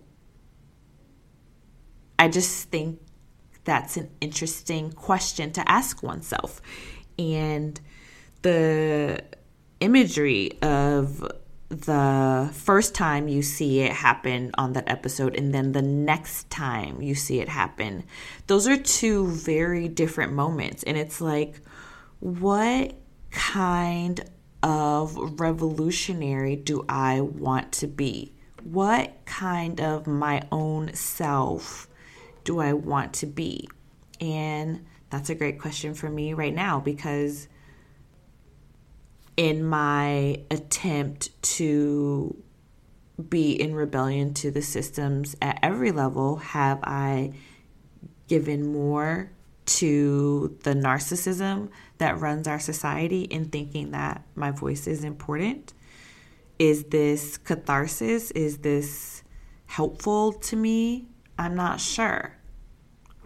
I 2.17 2.29
just 2.29 2.69
think 2.69 3.01
that's 3.65 3.97
an 3.97 4.09
interesting 4.21 4.93
question 4.93 5.51
to 5.55 5.69
ask 5.69 6.01
oneself. 6.05 6.63
And 7.19 7.81
the 8.43 9.25
imagery 9.81 10.63
of 10.63 11.29
the 11.73 12.51
first 12.53 12.95
time 12.95 13.29
you 13.29 13.41
see 13.41 13.81
it 13.81 13.93
happen 13.93 14.51
on 14.59 14.75
that 14.75 14.89
episode 14.89 15.35
and 15.35 15.55
then 15.55 15.73
the 15.73 15.81
next 15.81 16.51
time 16.51 17.01
you 17.01 17.15
see 17.15 17.41
it 17.41 17.49
happen, 17.49 18.05
those 18.47 18.69
are 18.69 18.77
two 18.77 19.27
very 19.29 19.89
different 19.89 20.35
moments. 20.35 20.83
And 20.83 20.99
it's 20.99 21.21
like, 21.21 21.61
what 22.21 22.95
kind 23.31 24.21
of 24.63 25.41
revolutionary 25.41 26.57
do 26.57 26.85
I 26.91 27.23
want 27.23 27.73
to 27.73 27.87
be? 27.87 28.35
What 28.65 29.25
kind 29.25 29.81
of 29.81 30.07
my 30.07 30.43
own 30.53 30.93
self 30.93 31.89
do 32.45 32.61
I 32.61 32.75
want 32.75 33.15
to 33.15 33.27
be? 33.27 33.67
And 34.21 34.85
that's 35.09 35.31
a 35.31 35.35
great 35.35 35.59
question 35.59 35.95
for 35.95 36.11
me 36.11 36.35
right 36.35 36.55
now 36.55 36.81
because 36.81 37.49
in 39.37 39.65
my 39.65 40.43
attempt 40.51 41.31
to 41.43 42.37
be 43.29 43.53
in 43.53 43.75
rebellion 43.75 44.35
to 44.35 44.51
the 44.51 44.63
systems 44.63 45.37
at 45.41 45.59
every 45.63 45.93
level, 45.93 46.37
have 46.37 46.81
I 46.83 47.33
given 48.29 48.73
more 48.73 49.31
to 49.65 50.59
the 50.65 50.75
narcissism 50.75 51.69
that 51.99 52.19
runs 52.19 52.49
our 52.49 52.59
society 52.59 53.23
in 53.23 53.47
thinking 53.47 53.93
that 53.93 54.23
my 54.35 54.51
voice 54.51 54.87
is 54.87 55.05
important? 55.05 55.73
Is 56.59 56.85
this 56.85 57.39
catharsis? 57.39 58.31
Is 58.33 58.59
this 58.59 59.23
helpful 59.67 60.33
to 60.33 60.57
me? 60.57 61.09
I'm 61.39 61.55
not 61.55 61.81
sure. 61.81 62.37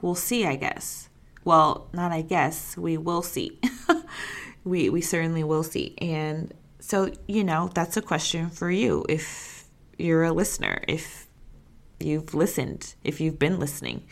We'll 0.01 0.15
see, 0.15 0.47
I 0.47 0.57
guess. 0.57 1.09
Well, 1.45 1.89
not 1.93 2.13
I 2.13 2.23
guess, 2.23 2.77
we 2.77 2.97
will 2.97 3.23
see. 3.23 3.61
we 4.67 4.91
we 4.91 5.01
certainly 5.01 5.45
will 5.45 5.63
see. 5.63 5.95
And 5.99 6.53
so, 6.81 7.11
you 7.27 7.45
know, 7.45 7.71
that's 7.73 7.97
a 7.97 8.03
question 8.03 8.51
for 8.51 8.71
you 8.71 9.07
if 9.09 9.65
you're 9.97 10.25
a 10.25 10.33
listener, 10.33 10.83
if 10.89 11.27
you've 12.01 12.35
listened, 12.35 12.95
if 13.05 13.21
you've 13.21 13.39
been 13.39 13.59
listening. 13.59 14.03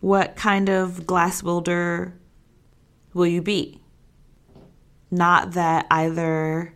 what 0.00 0.36
kind 0.36 0.68
of 0.68 1.06
glass 1.06 1.42
builder 1.42 2.14
will 3.14 3.26
you 3.26 3.42
be? 3.42 3.80
Not 5.10 5.52
that 5.52 5.86
either 5.90 6.74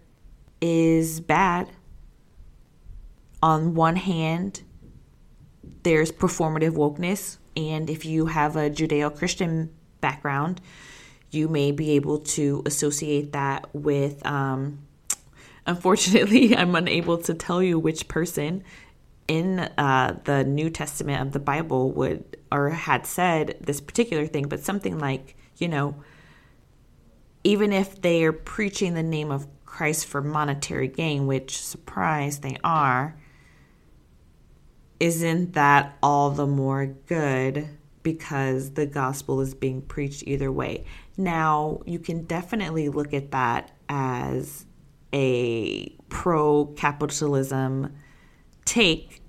is 0.60 1.20
bad. 1.20 1.70
On 3.42 3.74
one 3.74 3.96
hand, 3.96 4.62
there's 5.82 6.12
performative 6.12 6.72
wokeness, 6.72 7.38
and 7.56 7.88
if 7.88 8.04
you 8.04 8.26
have 8.26 8.56
a 8.56 8.68
Judeo 8.68 9.16
Christian 9.16 9.70
background, 10.00 10.60
you 11.30 11.48
may 11.48 11.72
be 11.72 11.92
able 11.92 12.18
to 12.18 12.62
associate 12.66 13.32
that 13.32 13.72
with. 13.74 14.24
Um, 14.26 14.80
unfortunately, 15.66 16.56
I'm 16.56 16.74
unable 16.74 17.18
to 17.18 17.34
tell 17.34 17.62
you 17.62 17.78
which 17.78 18.08
person 18.08 18.64
in 19.28 19.60
uh, 19.60 20.18
the 20.24 20.42
New 20.44 20.70
Testament 20.70 21.22
of 21.22 21.32
the 21.32 21.38
Bible 21.38 21.92
would 21.92 22.36
or 22.50 22.70
had 22.70 23.06
said 23.06 23.56
this 23.60 23.80
particular 23.80 24.26
thing, 24.26 24.48
but 24.48 24.60
something 24.60 24.98
like, 24.98 25.36
you 25.56 25.68
know, 25.68 25.94
even 27.44 27.72
if 27.72 28.02
they 28.02 28.24
are 28.24 28.32
preaching 28.32 28.94
the 28.94 29.02
name 29.02 29.30
of 29.30 29.46
Christ 29.64 30.06
for 30.06 30.20
monetary 30.20 30.88
gain, 30.88 31.26
which 31.28 31.62
surprise 31.62 32.40
they 32.40 32.56
are, 32.64 33.16
isn't 34.98 35.54
that 35.54 35.96
all 36.02 36.30
the 36.30 36.46
more 36.46 36.86
good 36.86 37.68
because 38.02 38.72
the 38.72 38.86
gospel 38.86 39.40
is 39.40 39.54
being 39.54 39.80
preached 39.80 40.24
either 40.26 40.50
way? 40.50 40.84
Now, 41.20 41.82
you 41.84 41.98
can 41.98 42.24
definitely 42.24 42.88
look 42.88 43.12
at 43.12 43.32
that 43.32 43.72
as 43.90 44.64
a 45.12 45.90
pro 46.08 46.64
capitalism 46.64 47.94
take 48.64 49.20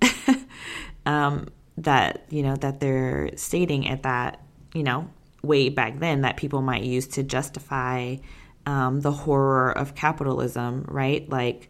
um, 1.06 1.48
that, 1.76 2.24
you 2.30 2.42
know, 2.42 2.56
that 2.56 2.80
they're 2.80 3.36
stating 3.36 3.86
at 3.88 4.04
that, 4.04 4.40
you 4.72 4.82
know, 4.82 5.10
way 5.42 5.68
back 5.68 5.98
then 5.98 6.22
that 6.22 6.38
people 6.38 6.62
might 6.62 6.82
use 6.82 7.06
to 7.08 7.22
justify 7.22 8.16
um, 8.64 9.02
the 9.02 9.12
horror 9.12 9.70
of 9.72 9.94
capitalism, 9.94 10.86
right? 10.88 11.28
Like, 11.28 11.68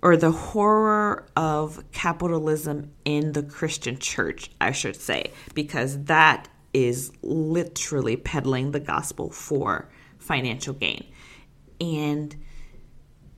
or 0.00 0.16
the 0.16 0.30
horror 0.30 1.26
of 1.34 1.82
capitalism 1.90 2.92
in 3.04 3.32
the 3.32 3.42
Christian 3.42 3.98
church, 3.98 4.48
I 4.60 4.70
should 4.70 4.94
say, 4.94 5.32
because 5.54 6.04
that 6.04 6.48
is 6.76 7.10
literally 7.22 8.18
peddling 8.18 8.72
the 8.72 8.80
gospel 8.80 9.30
for 9.30 9.88
financial 10.18 10.74
gain. 10.74 11.06
And 11.80 12.36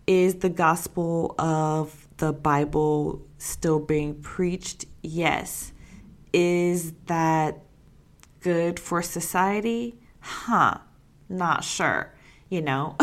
is 0.09 0.37
the 0.37 0.49
gospel 0.49 1.37
of 1.39 2.09
the 2.17 2.33
Bible 2.33 3.25
still 3.39 3.79
being 3.79 4.21
preached? 4.21 4.87
Yes. 5.05 5.73
Is 6.33 6.93
that 7.07 7.61
good 8.41 8.81
for 8.81 9.03
society? 9.03 10.01
Huh, 10.19 10.79
not 11.29 11.63
sure, 11.63 12.13
you 12.49 12.61
know? 12.61 12.97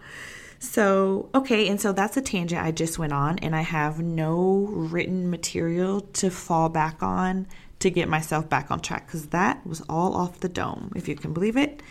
so, 0.58 1.28
okay, 1.34 1.68
and 1.68 1.78
so 1.78 1.92
that's 1.92 2.16
a 2.16 2.22
tangent 2.22 2.64
I 2.64 2.70
just 2.70 2.98
went 2.98 3.12
on, 3.12 3.38
and 3.40 3.54
I 3.54 3.60
have 3.60 4.00
no 4.00 4.66
written 4.70 5.28
material 5.28 6.00
to 6.00 6.30
fall 6.30 6.70
back 6.70 7.02
on 7.02 7.46
to 7.84 7.90
get 7.90 8.08
myself 8.08 8.48
back 8.48 8.70
on 8.70 8.80
track 8.80 9.06
because 9.06 9.26
that 9.26 9.64
was 9.66 9.82
all 9.90 10.16
off 10.16 10.40
the 10.40 10.48
dome, 10.48 10.90
if 10.96 11.06
you 11.06 11.14
can 11.14 11.34
believe 11.34 11.54
it. 11.54 11.82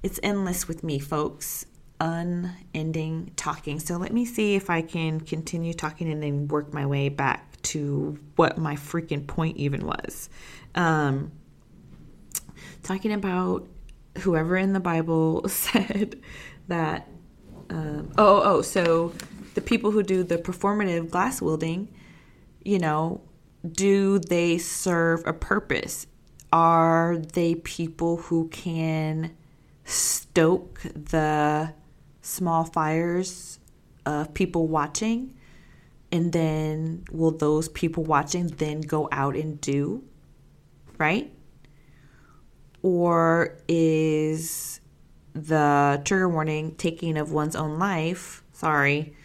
It's 0.00 0.20
endless 0.22 0.68
with 0.68 0.84
me, 0.84 1.00
folks. 1.00 1.66
Unending 2.00 3.32
talking. 3.34 3.80
So 3.80 3.96
let 3.96 4.12
me 4.12 4.24
see 4.24 4.54
if 4.54 4.70
I 4.70 4.80
can 4.80 5.20
continue 5.20 5.74
talking 5.74 6.10
and 6.10 6.22
then 6.22 6.46
work 6.46 6.72
my 6.72 6.86
way 6.86 7.08
back 7.08 7.60
to 7.62 8.16
what 8.36 8.58
my 8.58 8.76
freaking 8.76 9.26
point 9.26 9.56
even 9.56 9.84
was. 9.84 10.28
Um, 10.76 11.32
talking 12.84 13.12
about 13.12 13.66
whoever 14.18 14.56
in 14.56 14.72
the 14.72 14.80
Bible 14.80 15.48
said 15.48 16.20
that. 16.68 17.08
Um, 17.70 18.12
oh, 18.18 18.42
oh, 18.44 18.62
so 18.62 19.12
the 19.54 19.62
people 19.62 19.90
who 19.90 20.04
do 20.04 20.22
the 20.22 20.38
performative 20.38 21.10
glass 21.10 21.42
wielding, 21.42 21.88
you 22.64 22.78
know, 22.78 23.22
do 23.72 24.18
they 24.18 24.58
serve 24.58 25.22
a 25.26 25.32
purpose? 25.32 26.06
Are 26.52 27.16
they 27.18 27.56
people 27.56 28.18
who 28.18 28.48
can 28.48 29.34
stoke 29.84 30.80
the 30.94 31.72
small 32.20 32.64
fires 32.64 33.58
of 34.06 34.34
people 34.34 34.68
watching? 34.68 35.34
And 36.12 36.32
then 36.32 37.04
will 37.10 37.32
those 37.32 37.68
people 37.68 38.04
watching 38.04 38.46
then 38.46 38.80
go 38.80 39.08
out 39.10 39.34
and 39.34 39.60
do? 39.60 40.04
Right? 40.98 41.32
Or 42.82 43.58
is 43.66 44.80
the 45.32 46.00
trigger 46.04 46.28
warning 46.28 46.76
taking 46.76 47.16
of 47.16 47.32
one's 47.32 47.56
own 47.56 47.78
life, 47.78 48.44
sorry, 48.52 49.16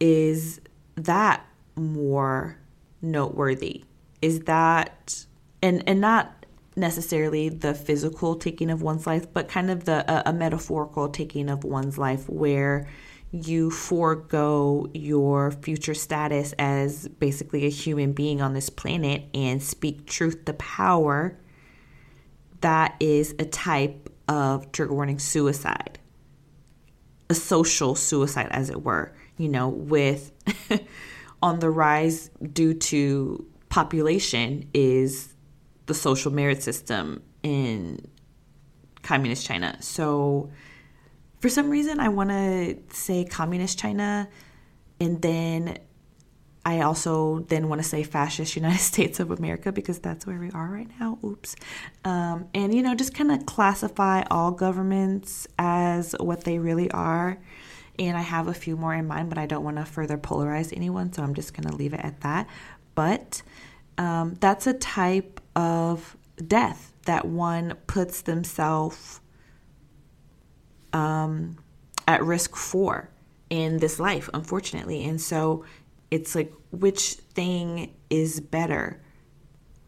is 0.00 0.60
that 0.96 1.46
more 1.76 2.58
noteworthy? 3.02 3.84
Is 4.20 4.40
that 4.40 5.26
and 5.60 5.82
and 5.86 6.00
not 6.00 6.46
necessarily 6.74 7.50
the 7.50 7.74
physical 7.74 8.36
taking 8.36 8.70
of 8.70 8.80
one's 8.80 9.06
life, 9.06 9.30
but 9.32 9.48
kind 9.48 9.70
of 9.70 9.84
the 9.84 10.10
a, 10.10 10.30
a 10.30 10.32
metaphorical 10.32 11.08
taking 11.08 11.50
of 11.50 11.64
one's 11.64 11.98
life 11.98 12.28
where 12.28 12.88
you 13.32 13.70
forego 13.70 14.88
your 14.92 15.50
future 15.50 15.94
status 15.94 16.52
as 16.58 17.08
basically 17.08 17.64
a 17.64 17.70
human 17.70 18.12
being 18.12 18.42
on 18.42 18.52
this 18.52 18.68
planet 18.68 19.24
and 19.34 19.62
speak 19.62 20.06
truth 20.06 20.44
to 20.44 20.52
power 20.54 21.38
that 22.62 22.96
is 23.00 23.34
a 23.38 23.44
type 23.44 24.08
of 24.28 24.72
trigger 24.72 24.94
warning 24.94 25.18
suicide, 25.18 25.98
a 27.28 27.34
social 27.34 27.94
suicide, 27.94 28.48
as 28.50 28.70
it 28.70 28.82
were, 28.82 29.12
you 29.36 29.48
know, 29.48 29.68
with 29.68 30.32
on 31.42 31.58
the 31.58 31.70
rise 31.70 32.30
due 32.52 32.74
to 32.74 33.44
population 33.68 34.68
is 34.72 35.34
the 35.86 35.94
social 35.94 36.32
merit 36.32 36.62
system 36.62 37.22
in 37.42 37.98
communist 39.02 39.44
China. 39.44 39.76
So, 39.80 40.50
for 41.40 41.48
some 41.48 41.70
reason, 41.70 41.98
I 41.98 42.08
want 42.08 42.30
to 42.30 42.78
say 42.90 43.24
communist 43.24 43.78
China 43.78 44.28
and 45.00 45.20
then 45.20 45.78
I 46.64 46.82
also 46.82 47.40
then 47.48 47.68
want 47.68 47.82
to 47.82 47.88
say 47.88 48.04
fascist 48.04 48.54
United 48.54 48.78
States 48.92 49.18
of 49.18 49.30
America 49.30 49.72
because 49.72 49.98
that's 49.98 50.26
where 50.26 50.38
we 50.38 50.50
are 50.52 50.68
right 50.68 50.88
now. 51.00 51.18
Oops. 51.24 51.56
Um, 52.04 52.48
and, 52.54 52.72
you 52.72 52.82
know, 52.82 52.94
just 52.94 53.14
kind 53.14 53.32
of 53.32 53.44
classify 53.46 54.22
all 54.30 54.52
governments 54.52 55.48
as 55.58 56.14
what 56.20 56.44
they 56.44 56.58
really 56.58 56.90
are. 56.92 57.38
And 58.08 58.16
I 58.16 58.22
have 58.22 58.48
a 58.48 58.54
few 58.54 58.76
more 58.76 58.92
in 58.94 59.06
mind, 59.06 59.28
but 59.28 59.38
I 59.38 59.46
don't 59.46 59.62
want 59.62 59.76
to 59.76 59.84
further 59.84 60.18
polarize 60.18 60.76
anyone, 60.76 61.12
so 61.12 61.22
I'm 61.22 61.34
just 61.34 61.54
going 61.54 61.68
to 61.68 61.76
leave 61.76 61.94
it 61.94 62.00
at 62.02 62.20
that. 62.22 62.48
But 62.96 63.42
um, 63.96 64.34
that's 64.40 64.66
a 64.66 64.74
type 64.74 65.40
of 65.54 66.16
death 66.44 66.92
that 67.04 67.26
one 67.26 67.74
puts 67.86 68.22
themselves 68.22 69.20
um, 70.92 71.56
at 72.08 72.24
risk 72.24 72.56
for 72.56 73.08
in 73.50 73.78
this 73.78 74.00
life, 74.00 74.28
unfortunately. 74.34 75.04
And 75.04 75.20
so 75.20 75.64
it's 76.10 76.34
like 76.34 76.52
which 76.72 77.14
thing 77.14 77.94
is 78.10 78.40
better? 78.40 79.00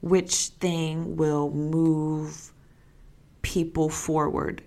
Which 0.02 0.34
thing 0.60 1.16
will 1.16 1.50
move 1.50 2.52
people 3.42 3.88
forward? 3.88 4.62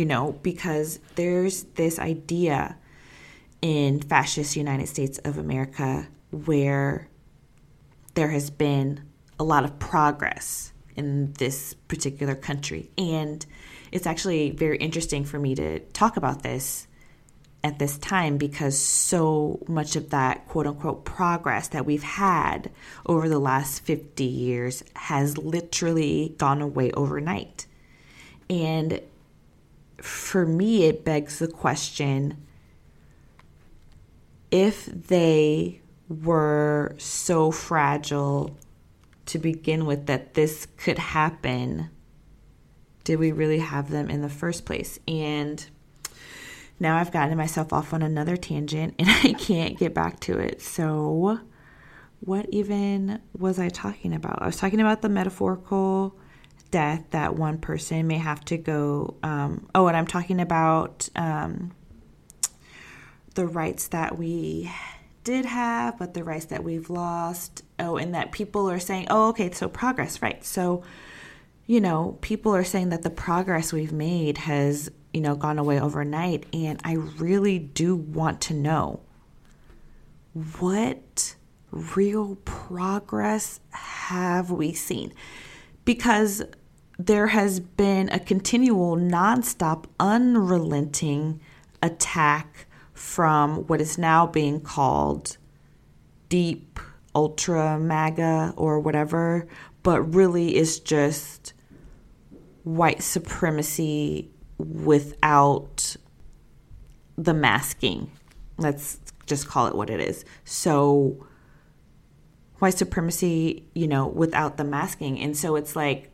You 0.00 0.06
know, 0.06 0.32
because 0.40 0.98
there's 1.16 1.64
this 1.74 1.98
idea 1.98 2.78
in 3.60 4.00
fascist 4.00 4.56
United 4.56 4.86
States 4.86 5.18
of 5.26 5.36
America 5.36 6.08
where 6.30 7.10
there 8.14 8.30
has 8.30 8.48
been 8.48 9.02
a 9.38 9.44
lot 9.44 9.62
of 9.62 9.78
progress 9.78 10.72
in 10.96 11.34
this 11.34 11.74
particular 11.86 12.34
country. 12.34 12.88
And 12.96 13.44
it's 13.92 14.06
actually 14.06 14.52
very 14.52 14.78
interesting 14.78 15.22
for 15.22 15.38
me 15.38 15.54
to 15.56 15.80
talk 15.80 16.16
about 16.16 16.42
this 16.42 16.86
at 17.62 17.78
this 17.78 17.98
time 17.98 18.38
because 18.38 18.78
so 18.78 19.62
much 19.68 19.96
of 19.96 20.08
that 20.08 20.48
quote 20.48 20.66
unquote 20.66 21.04
progress 21.04 21.68
that 21.68 21.84
we've 21.84 22.02
had 22.02 22.70
over 23.04 23.28
the 23.28 23.38
last 23.38 23.84
50 23.84 24.24
years 24.24 24.82
has 24.96 25.36
literally 25.36 26.34
gone 26.38 26.62
away 26.62 26.90
overnight. 26.92 27.66
And 28.48 29.02
for 30.02 30.46
me, 30.46 30.84
it 30.84 31.04
begs 31.04 31.38
the 31.38 31.48
question 31.48 32.36
if 34.50 34.86
they 34.86 35.80
were 36.08 36.94
so 36.98 37.50
fragile 37.50 38.56
to 39.26 39.38
begin 39.38 39.86
with 39.86 40.06
that 40.06 40.34
this 40.34 40.66
could 40.76 40.98
happen, 40.98 41.88
did 43.04 43.18
we 43.18 43.30
really 43.30 43.60
have 43.60 43.90
them 43.90 44.10
in 44.10 44.22
the 44.22 44.28
first 44.28 44.64
place? 44.64 44.98
And 45.06 45.64
now 46.80 46.96
I've 46.96 47.12
gotten 47.12 47.36
myself 47.36 47.72
off 47.72 47.94
on 47.94 48.02
another 48.02 48.36
tangent 48.36 48.94
and 48.98 49.08
I 49.22 49.34
can't 49.34 49.78
get 49.78 49.94
back 49.94 50.18
to 50.20 50.38
it. 50.38 50.60
So, 50.60 51.40
what 52.20 52.46
even 52.50 53.20
was 53.38 53.58
I 53.58 53.68
talking 53.68 54.14
about? 54.14 54.42
I 54.42 54.46
was 54.46 54.56
talking 54.56 54.80
about 54.80 55.00
the 55.00 55.08
metaphorical 55.08 56.18
death 56.70 57.04
that 57.10 57.36
one 57.36 57.58
person 57.58 58.06
may 58.06 58.18
have 58.18 58.44
to 58.46 58.56
go. 58.56 59.16
Um, 59.22 59.68
oh, 59.74 59.86
and 59.88 59.96
I'm 59.96 60.06
talking 60.06 60.40
about 60.40 61.08
um, 61.16 61.72
the 63.34 63.46
rights 63.46 63.88
that 63.88 64.18
we 64.18 64.70
did 65.24 65.44
have, 65.44 65.98
but 65.98 66.14
the 66.14 66.24
rights 66.24 66.46
that 66.46 66.64
we've 66.64 66.90
lost. 66.90 67.64
Oh, 67.78 67.96
and 67.96 68.14
that 68.14 68.32
people 68.32 68.70
are 68.70 68.80
saying, 68.80 69.06
oh, 69.10 69.28
okay, 69.28 69.50
so 69.50 69.68
progress, 69.68 70.22
right? 70.22 70.44
So, 70.44 70.82
you 71.66 71.80
know, 71.80 72.18
people 72.20 72.54
are 72.54 72.64
saying 72.64 72.90
that 72.90 73.02
the 73.02 73.10
progress 73.10 73.72
we've 73.72 73.92
made 73.92 74.38
has, 74.38 74.90
you 75.12 75.20
know, 75.20 75.34
gone 75.34 75.58
away 75.58 75.80
overnight. 75.80 76.46
And 76.52 76.80
I 76.84 76.94
really 76.94 77.58
do 77.58 77.94
want 77.96 78.40
to 78.42 78.54
know 78.54 79.00
what 80.58 81.34
real 81.70 82.36
progress 82.44 83.60
have 83.70 84.50
we 84.50 84.72
seen? 84.72 85.12
Because 85.84 86.42
there 87.06 87.28
has 87.28 87.60
been 87.60 88.10
a 88.10 88.18
continual, 88.18 88.96
nonstop, 88.96 89.86
unrelenting 89.98 91.40
attack 91.82 92.66
from 92.92 93.66
what 93.68 93.80
is 93.80 93.96
now 93.96 94.26
being 94.26 94.60
called 94.60 95.38
deep 96.28 96.78
ultra 97.14 97.78
MAGA 97.78 98.52
or 98.56 98.78
whatever, 98.80 99.48
but 99.82 100.02
really 100.14 100.56
is 100.56 100.78
just 100.78 101.54
white 102.64 103.02
supremacy 103.02 104.30
without 104.58 105.96
the 107.16 107.32
masking. 107.32 108.10
Let's 108.58 108.98
just 109.24 109.48
call 109.48 109.66
it 109.68 109.74
what 109.74 109.88
it 109.88 110.00
is. 110.00 110.26
So, 110.44 111.26
white 112.58 112.76
supremacy, 112.76 113.64
you 113.74 113.88
know, 113.88 114.06
without 114.06 114.58
the 114.58 114.64
masking. 114.64 115.18
And 115.18 115.34
so 115.34 115.56
it's 115.56 115.74
like 115.74 116.09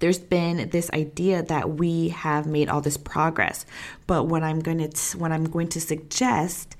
there's 0.00 0.18
been 0.18 0.68
this 0.70 0.90
idea 0.90 1.42
that 1.44 1.70
we 1.76 2.10
have 2.10 2.46
made 2.46 2.68
all 2.68 2.80
this 2.80 2.96
progress. 2.96 3.64
But 4.06 4.24
what 4.24 4.42
I'm 4.42 4.60
going 4.60 4.90
to 4.90 5.18
what 5.18 5.32
I'm 5.32 5.44
going 5.44 5.68
to 5.68 5.80
suggest 5.80 6.76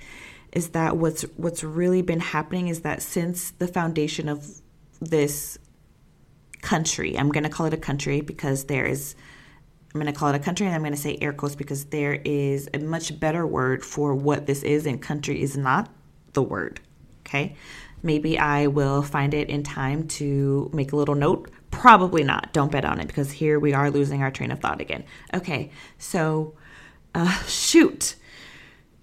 is 0.53 0.71
that 0.71 0.97
what's 0.97 1.23
what's 1.37 1.65
really 1.65 2.03
been 2.03 2.21
happening 2.21 2.69
is 2.69 2.81
that 2.83 3.03
since 3.03 3.51
the 3.53 3.69
foundation 3.69 4.29
of 4.29 4.61
this 5.01 5.59
country, 6.63 7.19
I'm 7.19 7.31
going 7.31 7.45
to 7.45 7.51
call 7.51 7.67
it 7.67 7.75
a 7.75 7.79
country 7.79 8.21
because 8.21 8.65
there 8.65 8.85
is 8.85 9.15
I'm 9.95 10.01
going 10.01 10.13
to 10.13 10.19
call 10.19 10.29
it 10.29 10.35
a 10.35 10.41
country 10.41 10.67
and 10.67 10.75
I'm 10.75 10.83
going 10.83 10.93
to 10.93 11.01
say 11.01 11.17
air 11.23 11.33
quotes 11.33 11.55
because 11.55 11.87
there 11.87 12.21
is 12.25 12.69
a 12.75 12.79
much 12.79 13.19
better 13.19 13.47
word 13.47 13.83
for 13.83 14.15
what 14.15 14.47
this 14.47 14.63
is 14.63 14.85
and 14.85 15.01
country 15.01 15.41
is 15.41 15.57
not 15.57 15.89
the 16.35 16.43
word. 16.43 16.81
Okay? 17.21 17.57
Maybe 18.03 18.39
I 18.39 18.67
will 18.67 19.01
find 19.03 19.33
it 19.33 19.49
in 19.49 19.63
time 19.63 20.07
to 20.09 20.71
make 20.75 20.93
a 20.93 20.97
little 20.97 21.15
note 21.15 21.51
Probably 21.77 22.25
not. 22.25 22.55
Don't 22.55 22.73
bet 22.73 22.87
on 22.87 23.01
it 23.01 23.07
because 23.07 23.31
here 23.31 23.61
we 23.61 23.75
are 23.75 23.91
losing 23.91 24.23
our 24.23 24.31
train 24.31 24.51
of 24.51 24.61
thought 24.61 24.81
again. 24.81 25.05
Okay, 25.35 25.71
so 25.99 26.55
uh, 27.15 27.39
shoot. 27.43 28.17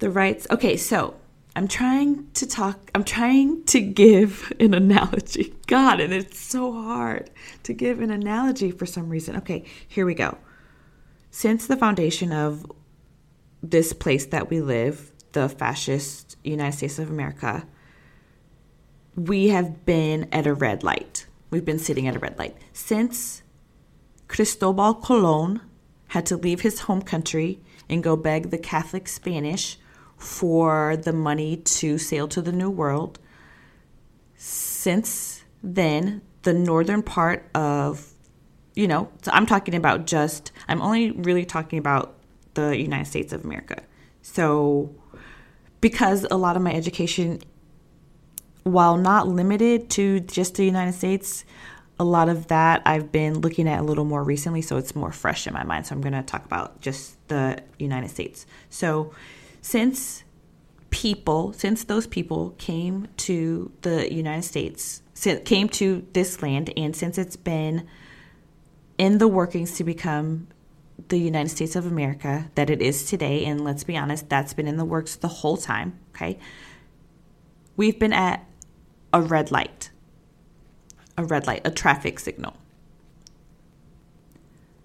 The 0.00 0.10
rights. 0.10 0.48
Okay, 0.50 0.76
so 0.76 1.14
I'm 1.54 1.68
trying 1.68 2.28
to 2.32 2.48
talk, 2.48 2.90
I'm 2.92 3.04
trying 3.04 3.62
to 3.66 3.80
give 3.80 4.52
an 4.58 4.74
analogy. 4.74 5.54
God, 5.68 6.00
and 6.00 6.12
it's 6.12 6.40
so 6.40 6.72
hard 6.72 7.30
to 7.62 7.72
give 7.72 8.00
an 8.00 8.10
analogy 8.10 8.72
for 8.72 8.86
some 8.86 9.08
reason. 9.08 9.36
Okay, 9.36 9.64
here 9.86 10.04
we 10.04 10.14
go. 10.14 10.36
Since 11.30 11.68
the 11.68 11.76
foundation 11.76 12.32
of 12.32 12.66
this 13.62 13.92
place 13.92 14.26
that 14.26 14.50
we 14.50 14.60
live, 14.60 15.12
the 15.30 15.48
fascist 15.48 16.36
United 16.42 16.76
States 16.76 16.98
of 16.98 17.08
America, 17.08 17.68
we 19.14 19.48
have 19.48 19.86
been 19.86 20.28
at 20.32 20.48
a 20.48 20.54
red 20.54 20.82
light. 20.82 21.26
We've 21.54 21.64
been 21.64 21.78
sitting 21.78 22.08
at 22.08 22.16
a 22.16 22.18
red 22.18 22.36
light. 22.36 22.56
Since 22.72 23.44
Cristobal 24.26 24.92
Colon 24.94 25.60
had 26.08 26.26
to 26.26 26.36
leave 26.36 26.62
his 26.62 26.80
home 26.80 27.00
country 27.00 27.60
and 27.88 28.02
go 28.02 28.16
beg 28.16 28.50
the 28.50 28.58
Catholic 28.58 29.06
Spanish 29.06 29.78
for 30.16 30.96
the 30.96 31.12
money 31.12 31.58
to 31.58 31.96
sail 31.96 32.26
to 32.26 32.42
the 32.42 32.50
New 32.50 32.70
World, 32.70 33.20
since 34.36 35.44
then, 35.62 36.22
the 36.42 36.52
northern 36.52 37.04
part 37.04 37.48
of, 37.54 38.12
you 38.74 38.88
know, 38.88 39.08
so 39.22 39.30
I'm 39.32 39.46
talking 39.46 39.76
about 39.76 40.06
just, 40.08 40.50
I'm 40.66 40.82
only 40.82 41.12
really 41.12 41.44
talking 41.44 41.78
about 41.78 42.16
the 42.54 42.76
United 42.76 43.06
States 43.06 43.32
of 43.32 43.44
America. 43.44 43.80
So, 44.22 44.92
because 45.80 46.26
a 46.32 46.36
lot 46.36 46.56
of 46.56 46.62
my 46.62 46.74
education 46.74 47.42
while 48.64 48.96
not 48.96 49.28
limited 49.28 49.90
to 49.90 50.20
just 50.20 50.56
the 50.56 50.64
United 50.64 50.92
States, 50.92 51.44
a 51.98 52.04
lot 52.04 52.28
of 52.28 52.48
that 52.48 52.82
I've 52.84 53.12
been 53.12 53.40
looking 53.40 53.68
at 53.68 53.78
a 53.78 53.82
little 53.82 54.04
more 54.04 54.24
recently, 54.24 54.62
so 54.62 54.76
it's 54.76 54.96
more 54.96 55.12
fresh 55.12 55.46
in 55.46 55.52
my 55.52 55.62
mind. 55.62 55.86
So 55.86 55.94
I'm 55.94 56.00
going 56.00 56.14
to 56.14 56.22
talk 56.22 56.44
about 56.44 56.80
just 56.80 57.16
the 57.28 57.62
United 57.78 58.10
States. 58.10 58.46
So, 58.68 59.12
since 59.62 60.24
people, 60.90 61.52
since 61.52 61.84
those 61.84 62.06
people 62.06 62.54
came 62.58 63.08
to 63.18 63.70
the 63.82 64.12
United 64.12 64.42
States, 64.42 65.02
came 65.44 65.68
to 65.70 66.06
this 66.12 66.42
land, 66.42 66.72
and 66.76 66.94
since 66.94 67.16
it's 67.16 67.36
been 67.36 67.86
in 68.98 69.18
the 69.18 69.28
workings 69.28 69.76
to 69.78 69.84
become 69.84 70.48
the 71.08 71.18
United 71.18 71.48
States 71.48 71.76
of 71.76 71.86
America 71.86 72.50
that 72.54 72.70
it 72.70 72.80
is 72.80 73.04
today, 73.04 73.44
and 73.44 73.62
let's 73.64 73.84
be 73.84 73.96
honest, 73.96 74.28
that's 74.28 74.52
been 74.54 74.68
in 74.68 74.76
the 74.76 74.84
works 74.84 75.16
the 75.16 75.28
whole 75.28 75.56
time, 75.56 75.98
okay? 76.14 76.38
We've 77.76 77.98
been 77.98 78.12
at 78.12 78.46
a 79.14 79.22
red 79.22 79.52
light, 79.52 79.90
a 81.16 81.24
red 81.24 81.46
light, 81.46 81.62
a 81.64 81.70
traffic 81.70 82.18
signal. 82.18 82.56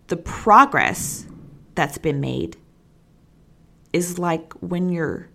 The 0.08 0.18
progress 0.18 1.26
that's 1.74 1.98
been 1.98 2.22
made 2.22 2.56
is 3.92 4.20
like 4.20 4.54
when 4.54 4.90
you're 4.90 5.30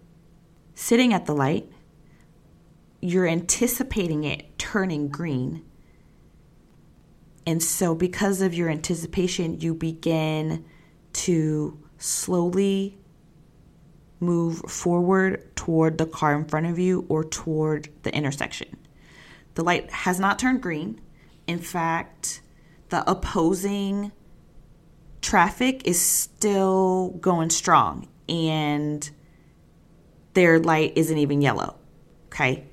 sitting 0.74 1.12
at 1.12 1.26
the 1.26 1.34
light, 1.34 1.70
you're 3.00 3.26
anticipating 3.26 4.22
it 4.22 4.58
turning 4.58 5.08
green. 5.08 5.64
And 7.46 7.62
so, 7.62 7.94
because 7.94 8.40
of 8.40 8.54
your 8.54 8.70
anticipation, 8.70 9.60
you 9.60 9.74
begin 9.74 10.64
to 11.14 11.78
slowly 11.98 12.96
move 14.24 14.58
forward 14.68 15.54
toward 15.56 15.98
the 15.98 16.06
car 16.06 16.34
in 16.34 16.44
front 16.44 16.66
of 16.66 16.78
you 16.78 17.04
or 17.08 17.24
toward 17.24 17.88
the 18.02 18.14
intersection. 18.14 18.76
The 19.54 19.64
light 19.64 19.90
has 19.90 20.18
not 20.18 20.38
turned 20.38 20.62
green. 20.62 21.00
In 21.46 21.58
fact, 21.58 22.40
the 22.88 23.08
opposing 23.08 24.12
traffic 25.20 25.86
is 25.86 26.00
still 26.00 27.10
going 27.20 27.50
strong 27.50 28.08
and 28.28 29.08
their 30.34 30.58
light 30.58 30.92
isn't 30.96 31.18
even 31.18 31.40
yellow. 31.40 31.76
Okay. 32.26 32.64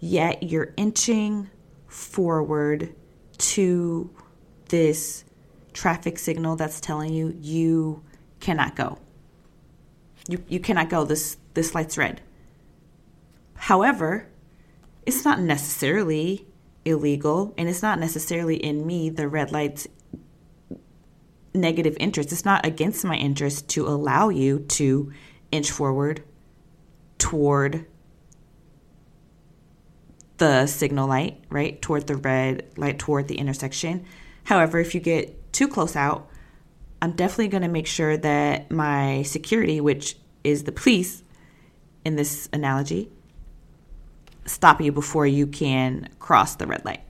Yet 0.00 0.42
you're 0.42 0.72
inching 0.76 1.50
forward 1.86 2.94
to 3.38 4.10
this 4.68 5.24
traffic 5.72 6.18
signal 6.18 6.56
that's 6.56 6.80
telling 6.80 7.12
you 7.12 7.36
you 7.40 8.02
cannot 8.40 8.76
go. 8.76 8.98
You, 10.28 10.44
you 10.46 10.60
cannot 10.60 10.90
go. 10.90 11.04
This 11.04 11.38
this 11.54 11.74
light's 11.74 11.98
red. 11.98 12.20
However, 13.54 14.28
it's 15.06 15.24
not 15.24 15.40
necessarily 15.40 16.46
illegal 16.84 17.54
and 17.56 17.68
it's 17.68 17.82
not 17.82 17.98
necessarily 17.98 18.56
in 18.56 18.86
me 18.86 19.10
the 19.10 19.28
red 19.28 19.52
light's 19.52 19.86
negative 21.54 21.96
interest 21.98 22.32
it's 22.32 22.44
not 22.44 22.64
against 22.64 23.04
my 23.04 23.16
interest 23.16 23.68
to 23.68 23.86
allow 23.86 24.28
you 24.28 24.60
to 24.60 25.12
inch 25.50 25.70
forward 25.70 26.22
toward 27.18 27.84
the 30.36 30.66
signal 30.66 31.08
light 31.08 31.42
right 31.50 31.82
toward 31.82 32.06
the 32.06 32.16
red 32.16 32.66
light 32.76 32.98
toward 32.98 33.28
the 33.28 33.36
intersection 33.36 34.04
however 34.44 34.78
if 34.78 34.94
you 34.94 35.00
get 35.00 35.52
too 35.52 35.66
close 35.66 35.96
out 35.96 36.27
i'm 37.02 37.12
definitely 37.12 37.48
going 37.48 37.62
to 37.62 37.68
make 37.68 37.86
sure 37.86 38.16
that 38.16 38.70
my 38.70 39.22
security 39.22 39.80
which 39.80 40.16
is 40.44 40.64
the 40.64 40.72
police 40.72 41.22
in 42.04 42.16
this 42.16 42.48
analogy 42.52 43.10
stop 44.46 44.80
you 44.80 44.90
before 44.92 45.26
you 45.26 45.46
can 45.46 46.08
cross 46.18 46.56
the 46.56 46.66
red 46.66 46.84
light 46.84 47.02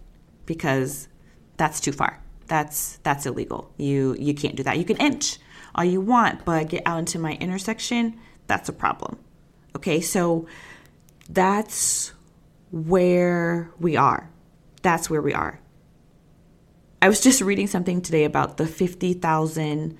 because 0.46 1.08
that's 1.56 1.80
too 1.80 1.92
far. 1.92 2.20
That's 2.46 2.98
that's 3.02 3.26
illegal. 3.26 3.70
You 3.76 4.16
you 4.18 4.34
can't 4.34 4.56
do 4.56 4.62
that. 4.62 4.78
You 4.78 4.84
can 4.84 4.96
inch 4.96 5.38
all 5.74 5.84
you 5.84 6.00
want, 6.00 6.44
but 6.44 6.68
get 6.68 6.82
out 6.86 6.98
into 6.98 7.18
my 7.18 7.32
intersection, 7.34 8.18
that's 8.46 8.68
a 8.68 8.72
problem. 8.72 9.18
Okay? 9.76 10.00
So 10.00 10.46
that's 11.28 12.12
where 12.72 13.70
we 13.78 13.96
are. 13.96 14.30
That's 14.82 15.10
where 15.10 15.20
we 15.20 15.34
are. 15.34 15.60
I 17.00 17.08
was 17.08 17.20
just 17.20 17.40
reading 17.40 17.68
something 17.68 18.02
today 18.02 18.24
about 18.24 18.56
the 18.56 18.66
50,000 18.66 19.96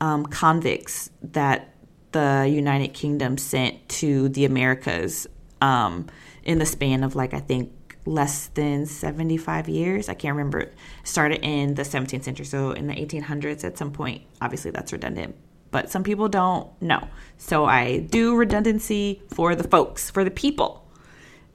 um, 0.00 0.26
convicts 0.26 1.10
that 1.22 1.74
the 2.12 2.48
United 2.50 2.88
Kingdom 2.88 3.38
sent 3.38 3.88
to 3.88 4.28
the 4.30 4.44
Americas 4.44 5.28
um, 5.60 6.06
in 6.42 6.58
the 6.58 6.66
span 6.66 7.04
of 7.04 7.14
like 7.14 7.34
I 7.34 7.38
think 7.38 7.72
less 8.04 8.48
than 8.48 8.86
75 8.86 9.68
years. 9.68 10.08
I 10.08 10.14
can't 10.14 10.34
remember. 10.34 10.60
It 10.60 10.74
Started 11.04 11.44
in 11.44 11.74
the 11.74 11.82
17th 11.82 12.24
century, 12.24 12.46
so 12.46 12.72
in 12.72 12.88
the 12.88 12.94
1800s 12.94 13.62
at 13.62 13.78
some 13.78 13.92
point. 13.92 14.22
Obviously, 14.40 14.72
that's 14.72 14.92
redundant, 14.92 15.36
but 15.70 15.88
some 15.88 16.02
people 16.02 16.28
don't 16.28 16.68
know. 16.82 17.06
So 17.36 17.64
I 17.64 18.00
do 18.00 18.34
redundancy 18.34 19.22
for 19.28 19.54
the 19.54 19.64
folks, 19.64 20.10
for 20.10 20.24
the 20.24 20.30
people. 20.32 20.88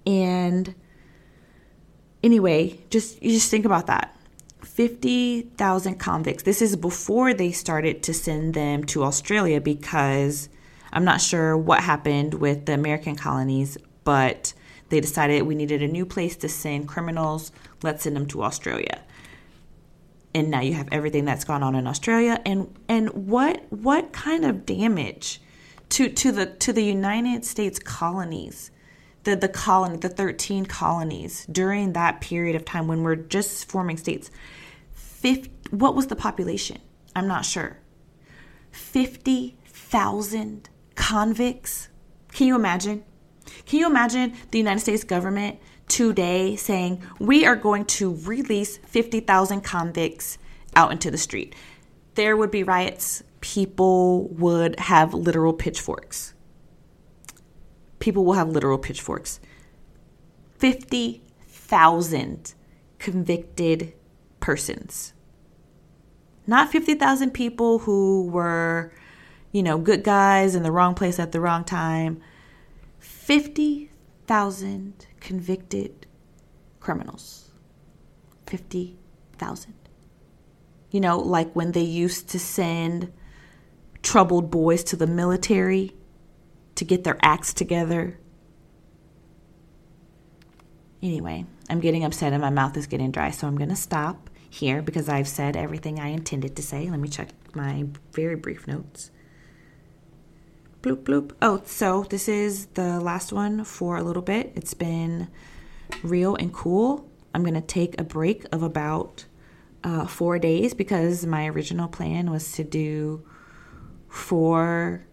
And 0.05 0.73
anyway, 2.23 2.79
just 2.89 3.21
you 3.21 3.31
just 3.31 3.51
think 3.51 3.65
about 3.65 3.87
that. 3.87 4.14
50,000 4.65 5.95
convicts. 5.99 6.43
This 6.43 6.61
is 6.61 6.75
before 6.75 7.33
they 7.33 7.51
started 7.51 8.03
to 8.03 8.13
send 8.13 8.53
them 8.53 8.83
to 8.85 9.03
Australia 9.03 9.61
because 9.61 10.49
I'm 10.91 11.05
not 11.05 11.21
sure 11.21 11.55
what 11.55 11.81
happened 11.81 12.35
with 12.35 12.65
the 12.65 12.73
American 12.73 13.15
colonies, 13.15 13.77
but 14.03 14.53
they 14.89 14.99
decided 14.99 15.43
we 15.43 15.55
needed 15.55 15.81
a 15.81 15.87
new 15.87 16.05
place 16.05 16.35
to 16.37 16.49
send 16.49 16.87
criminals. 16.87 17.51
Let's 17.83 18.03
send 18.03 18.15
them 18.15 18.27
to 18.27 18.43
Australia. 18.43 19.01
And 20.33 20.51
now 20.51 20.61
you 20.61 20.73
have 20.73 20.89
everything 20.91 21.25
that's 21.25 21.45
gone 21.45 21.63
on 21.63 21.75
in 21.75 21.87
Australia 21.87 22.41
and 22.45 22.73
and 22.89 23.09
what 23.09 23.63
what 23.71 24.11
kind 24.11 24.43
of 24.43 24.65
damage 24.65 25.41
to 25.89 26.09
to 26.09 26.31
the 26.31 26.45
to 26.45 26.73
the 26.73 26.83
United 26.83 27.45
States 27.45 27.79
colonies 27.79 28.71
the 29.25 29.35
the 29.35 29.49
colony 29.49 29.97
the 29.97 30.09
13 30.09 30.65
colonies 30.65 31.45
during 31.51 31.93
that 31.93 32.21
period 32.21 32.55
of 32.55 32.65
time 32.65 32.87
when 32.87 33.03
we're 33.03 33.15
just 33.15 33.69
forming 33.69 33.97
states 33.97 34.31
50, 34.93 35.51
what 35.71 35.93
was 35.95 36.07
the 36.07 36.15
population 36.15 36.79
i'm 37.15 37.27
not 37.27 37.45
sure 37.45 37.77
50,000 38.71 40.69
convicts 40.95 41.89
can 42.31 42.47
you 42.47 42.55
imagine 42.55 43.03
can 43.65 43.79
you 43.79 43.87
imagine 43.87 44.33
the 44.51 44.57
United 44.57 44.79
States 44.79 45.03
government 45.03 45.59
today 45.87 46.55
saying, 46.55 47.01
we 47.19 47.45
are 47.45 47.55
going 47.55 47.85
to 47.85 48.15
release 48.23 48.77
50,000 48.77 49.61
convicts 49.61 50.37
out 50.75 50.91
into 50.91 51.09
the 51.09 51.17
street? 51.17 51.55
There 52.15 52.37
would 52.37 52.51
be 52.51 52.63
riots. 52.63 53.23
People 53.41 54.27
would 54.29 54.79
have 54.79 55.13
literal 55.13 55.53
pitchforks. 55.53 56.33
People 58.05 58.23
will 58.23 58.33
have 58.33 58.49
literal 58.49 58.77
pitchforks. 58.77 59.39
50,000 60.59 62.53
convicted 62.99 63.93
persons. 64.39 65.13
Not 66.45 66.71
50,000 66.71 67.31
people 67.31 67.79
who 67.79 68.27
were, 68.27 68.93
you 69.51 69.63
know, 69.63 69.79
good 69.79 70.03
guys 70.03 70.53
in 70.53 70.61
the 70.61 70.71
wrong 70.71 70.93
place 70.93 71.17
at 71.17 71.31
the 71.31 71.41
wrong 71.41 71.63
time 71.63 72.21
50,000 72.99 75.07
convicted 75.19 76.05
criminals. 76.79 77.49
50,000. 78.45 79.73
You 80.91 80.99
know, 80.99 81.17
like 81.17 81.55
when 81.55 81.71
they 81.71 81.81
used 81.81 82.29
to 82.29 82.37
send 82.37 83.11
troubled 84.03 84.51
boys 84.51 84.83
to 84.83 84.95
the 84.95 85.07
military 85.07 85.95
to 86.75 86.85
get 86.85 87.03
their 87.03 87.17
acts 87.21 87.53
together. 87.53 88.19
Anyway, 91.01 91.45
I'm 91.69 91.79
getting 91.79 92.03
upset 92.03 92.33
and 92.33 92.41
my 92.41 92.49
mouth 92.49 92.75
is 92.77 92.87
getting 92.87 93.11
dry, 93.11 93.31
so 93.31 93.47
I'm 93.47 93.57
going 93.57 93.69
to 93.69 93.75
stop 93.75 94.29
here 94.49 94.81
because 94.81 95.09
I've 95.09 95.27
said 95.27 95.55
everything 95.55 95.99
I 95.99 96.07
intended 96.07 96.55
to 96.55 96.61
say. 96.61 96.89
Let 96.89 96.99
me 96.99 97.09
check 97.09 97.29
my 97.53 97.85
very 98.13 98.35
brief 98.35 98.67
notes 98.67 99.11
bloop 100.85 100.97
bloop. 100.97 101.31
Oh, 101.41 101.63
so 101.65 102.03
this 102.03 102.27
is 102.27 102.67
the 102.67 102.99
last 102.99 103.33
one 103.33 103.63
for 103.63 103.97
a 103.97 104.03
little 104.03 104.21
bit. 104.21 104.51
It's 104.55 104.75
been 104.75 105.27
real 106.03 106.35
and 106.35 106.53
cool. 106.53 107.09
I'm 107.33 107.43
gonna 107.43 107.59
take 107.59 107.99
a 107.99 108.03
break 108.03 108.45
of 108.51 108.61
about 108.61 109.25
uh, 109.83 110.05
four 110.05 110.37
days 110.37 110.75
because 110.75 111.25
my 111.25 111.47
original 111.47 111.87
plan 111.87 112.29
was 112.29 112.51
to 112.53 112.63
do 112.63 113.25
four 114.07 115.04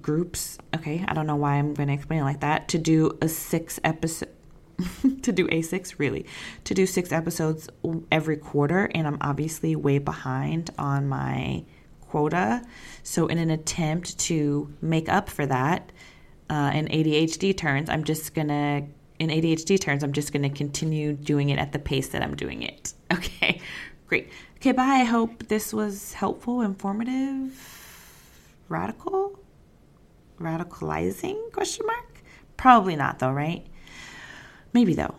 groups. 0.00 0.58
Okay, 0.74 1.04
I 1.06 1.14
don't 1.14 1.26
know 1.26 1.36
why 1.36 1.54
I'm 1.54 1.74
gonna 1.74 1.92
explain 1.92 2.20
it 2.20 2.24
like 2.24 2.40
that. 2.40 2.68
To 2.68 2.78
do 2.78 3.18
a 3.20 3.28
six 3.28 3.78
episode. 3.84 4.28
to 5.22 5.32
do 5.32 5.46
A6, 5.48 5.98
really, 5.98 6.26
to 6.64 6.74
do 6.74 6.86
six 6.86 7.12
episodes 7.12 7.68
every 8.10 8.36
quarter, 8.36 8.90
and 8.94 9.06
I'm 9.06 9.18
obviously 9.20 9.76
way 9.76 9.98
behind 9.98 10.70
on 10.78 11.08
my 11.08 11.64
quota. 12.00 12.62
So, 13.02 13.26
in 13.26 13.38
an 13.38 13.50
attempt 13.50 14.18
to 14.20 14.72
make 14.80 15.08
up 15.08 15.28
for 15.28 15.46
that, 15.46 15.92
uh, 16.50 16.72
in 16.74 16.86
ADHD 16.88 17.56
terms, 17.56 17.88
I'm 17.88 18.04
just 18.04 18.34
gonna, 18.34 18.86
in 19.18 19.30
ADHD 19.30 19.78
terms, 19.78 20.02
I'm 20.02 20.12
just 20.12 20.32
gonna 20.32 20.50
continue 20.50 21.12
doing 21.12 21.50
it 21.50 21.58
at 21.58 21.72
the 21.72 21.78
pace 21.78 22.08
that 22.08 22.22
I'm 22.22 22.34
doing 22.36 22.62
it. 22.62 22.94
Okay, 23.12 23.60
great. 24.06 24.30
Okay, 24.56 24.72
bye. 24.72 24.84
I 24.84 25.04
hope 25.04 25.48
this 25.48 25.74
was 25.74 26.14
helpful, 26.14 26.62
informative, 26.62 27.52
radical, 28.70 29.38
radicalizing? 30.42 31.52
Question 31.52 31.86
mark. 31.86 32.22
Probably 32.56 32.96
not, 32.96 33.18
though, 33.18 33.32
right? 33.32 33.66
Maybe 34.72 34.94
though. 34.94 35.14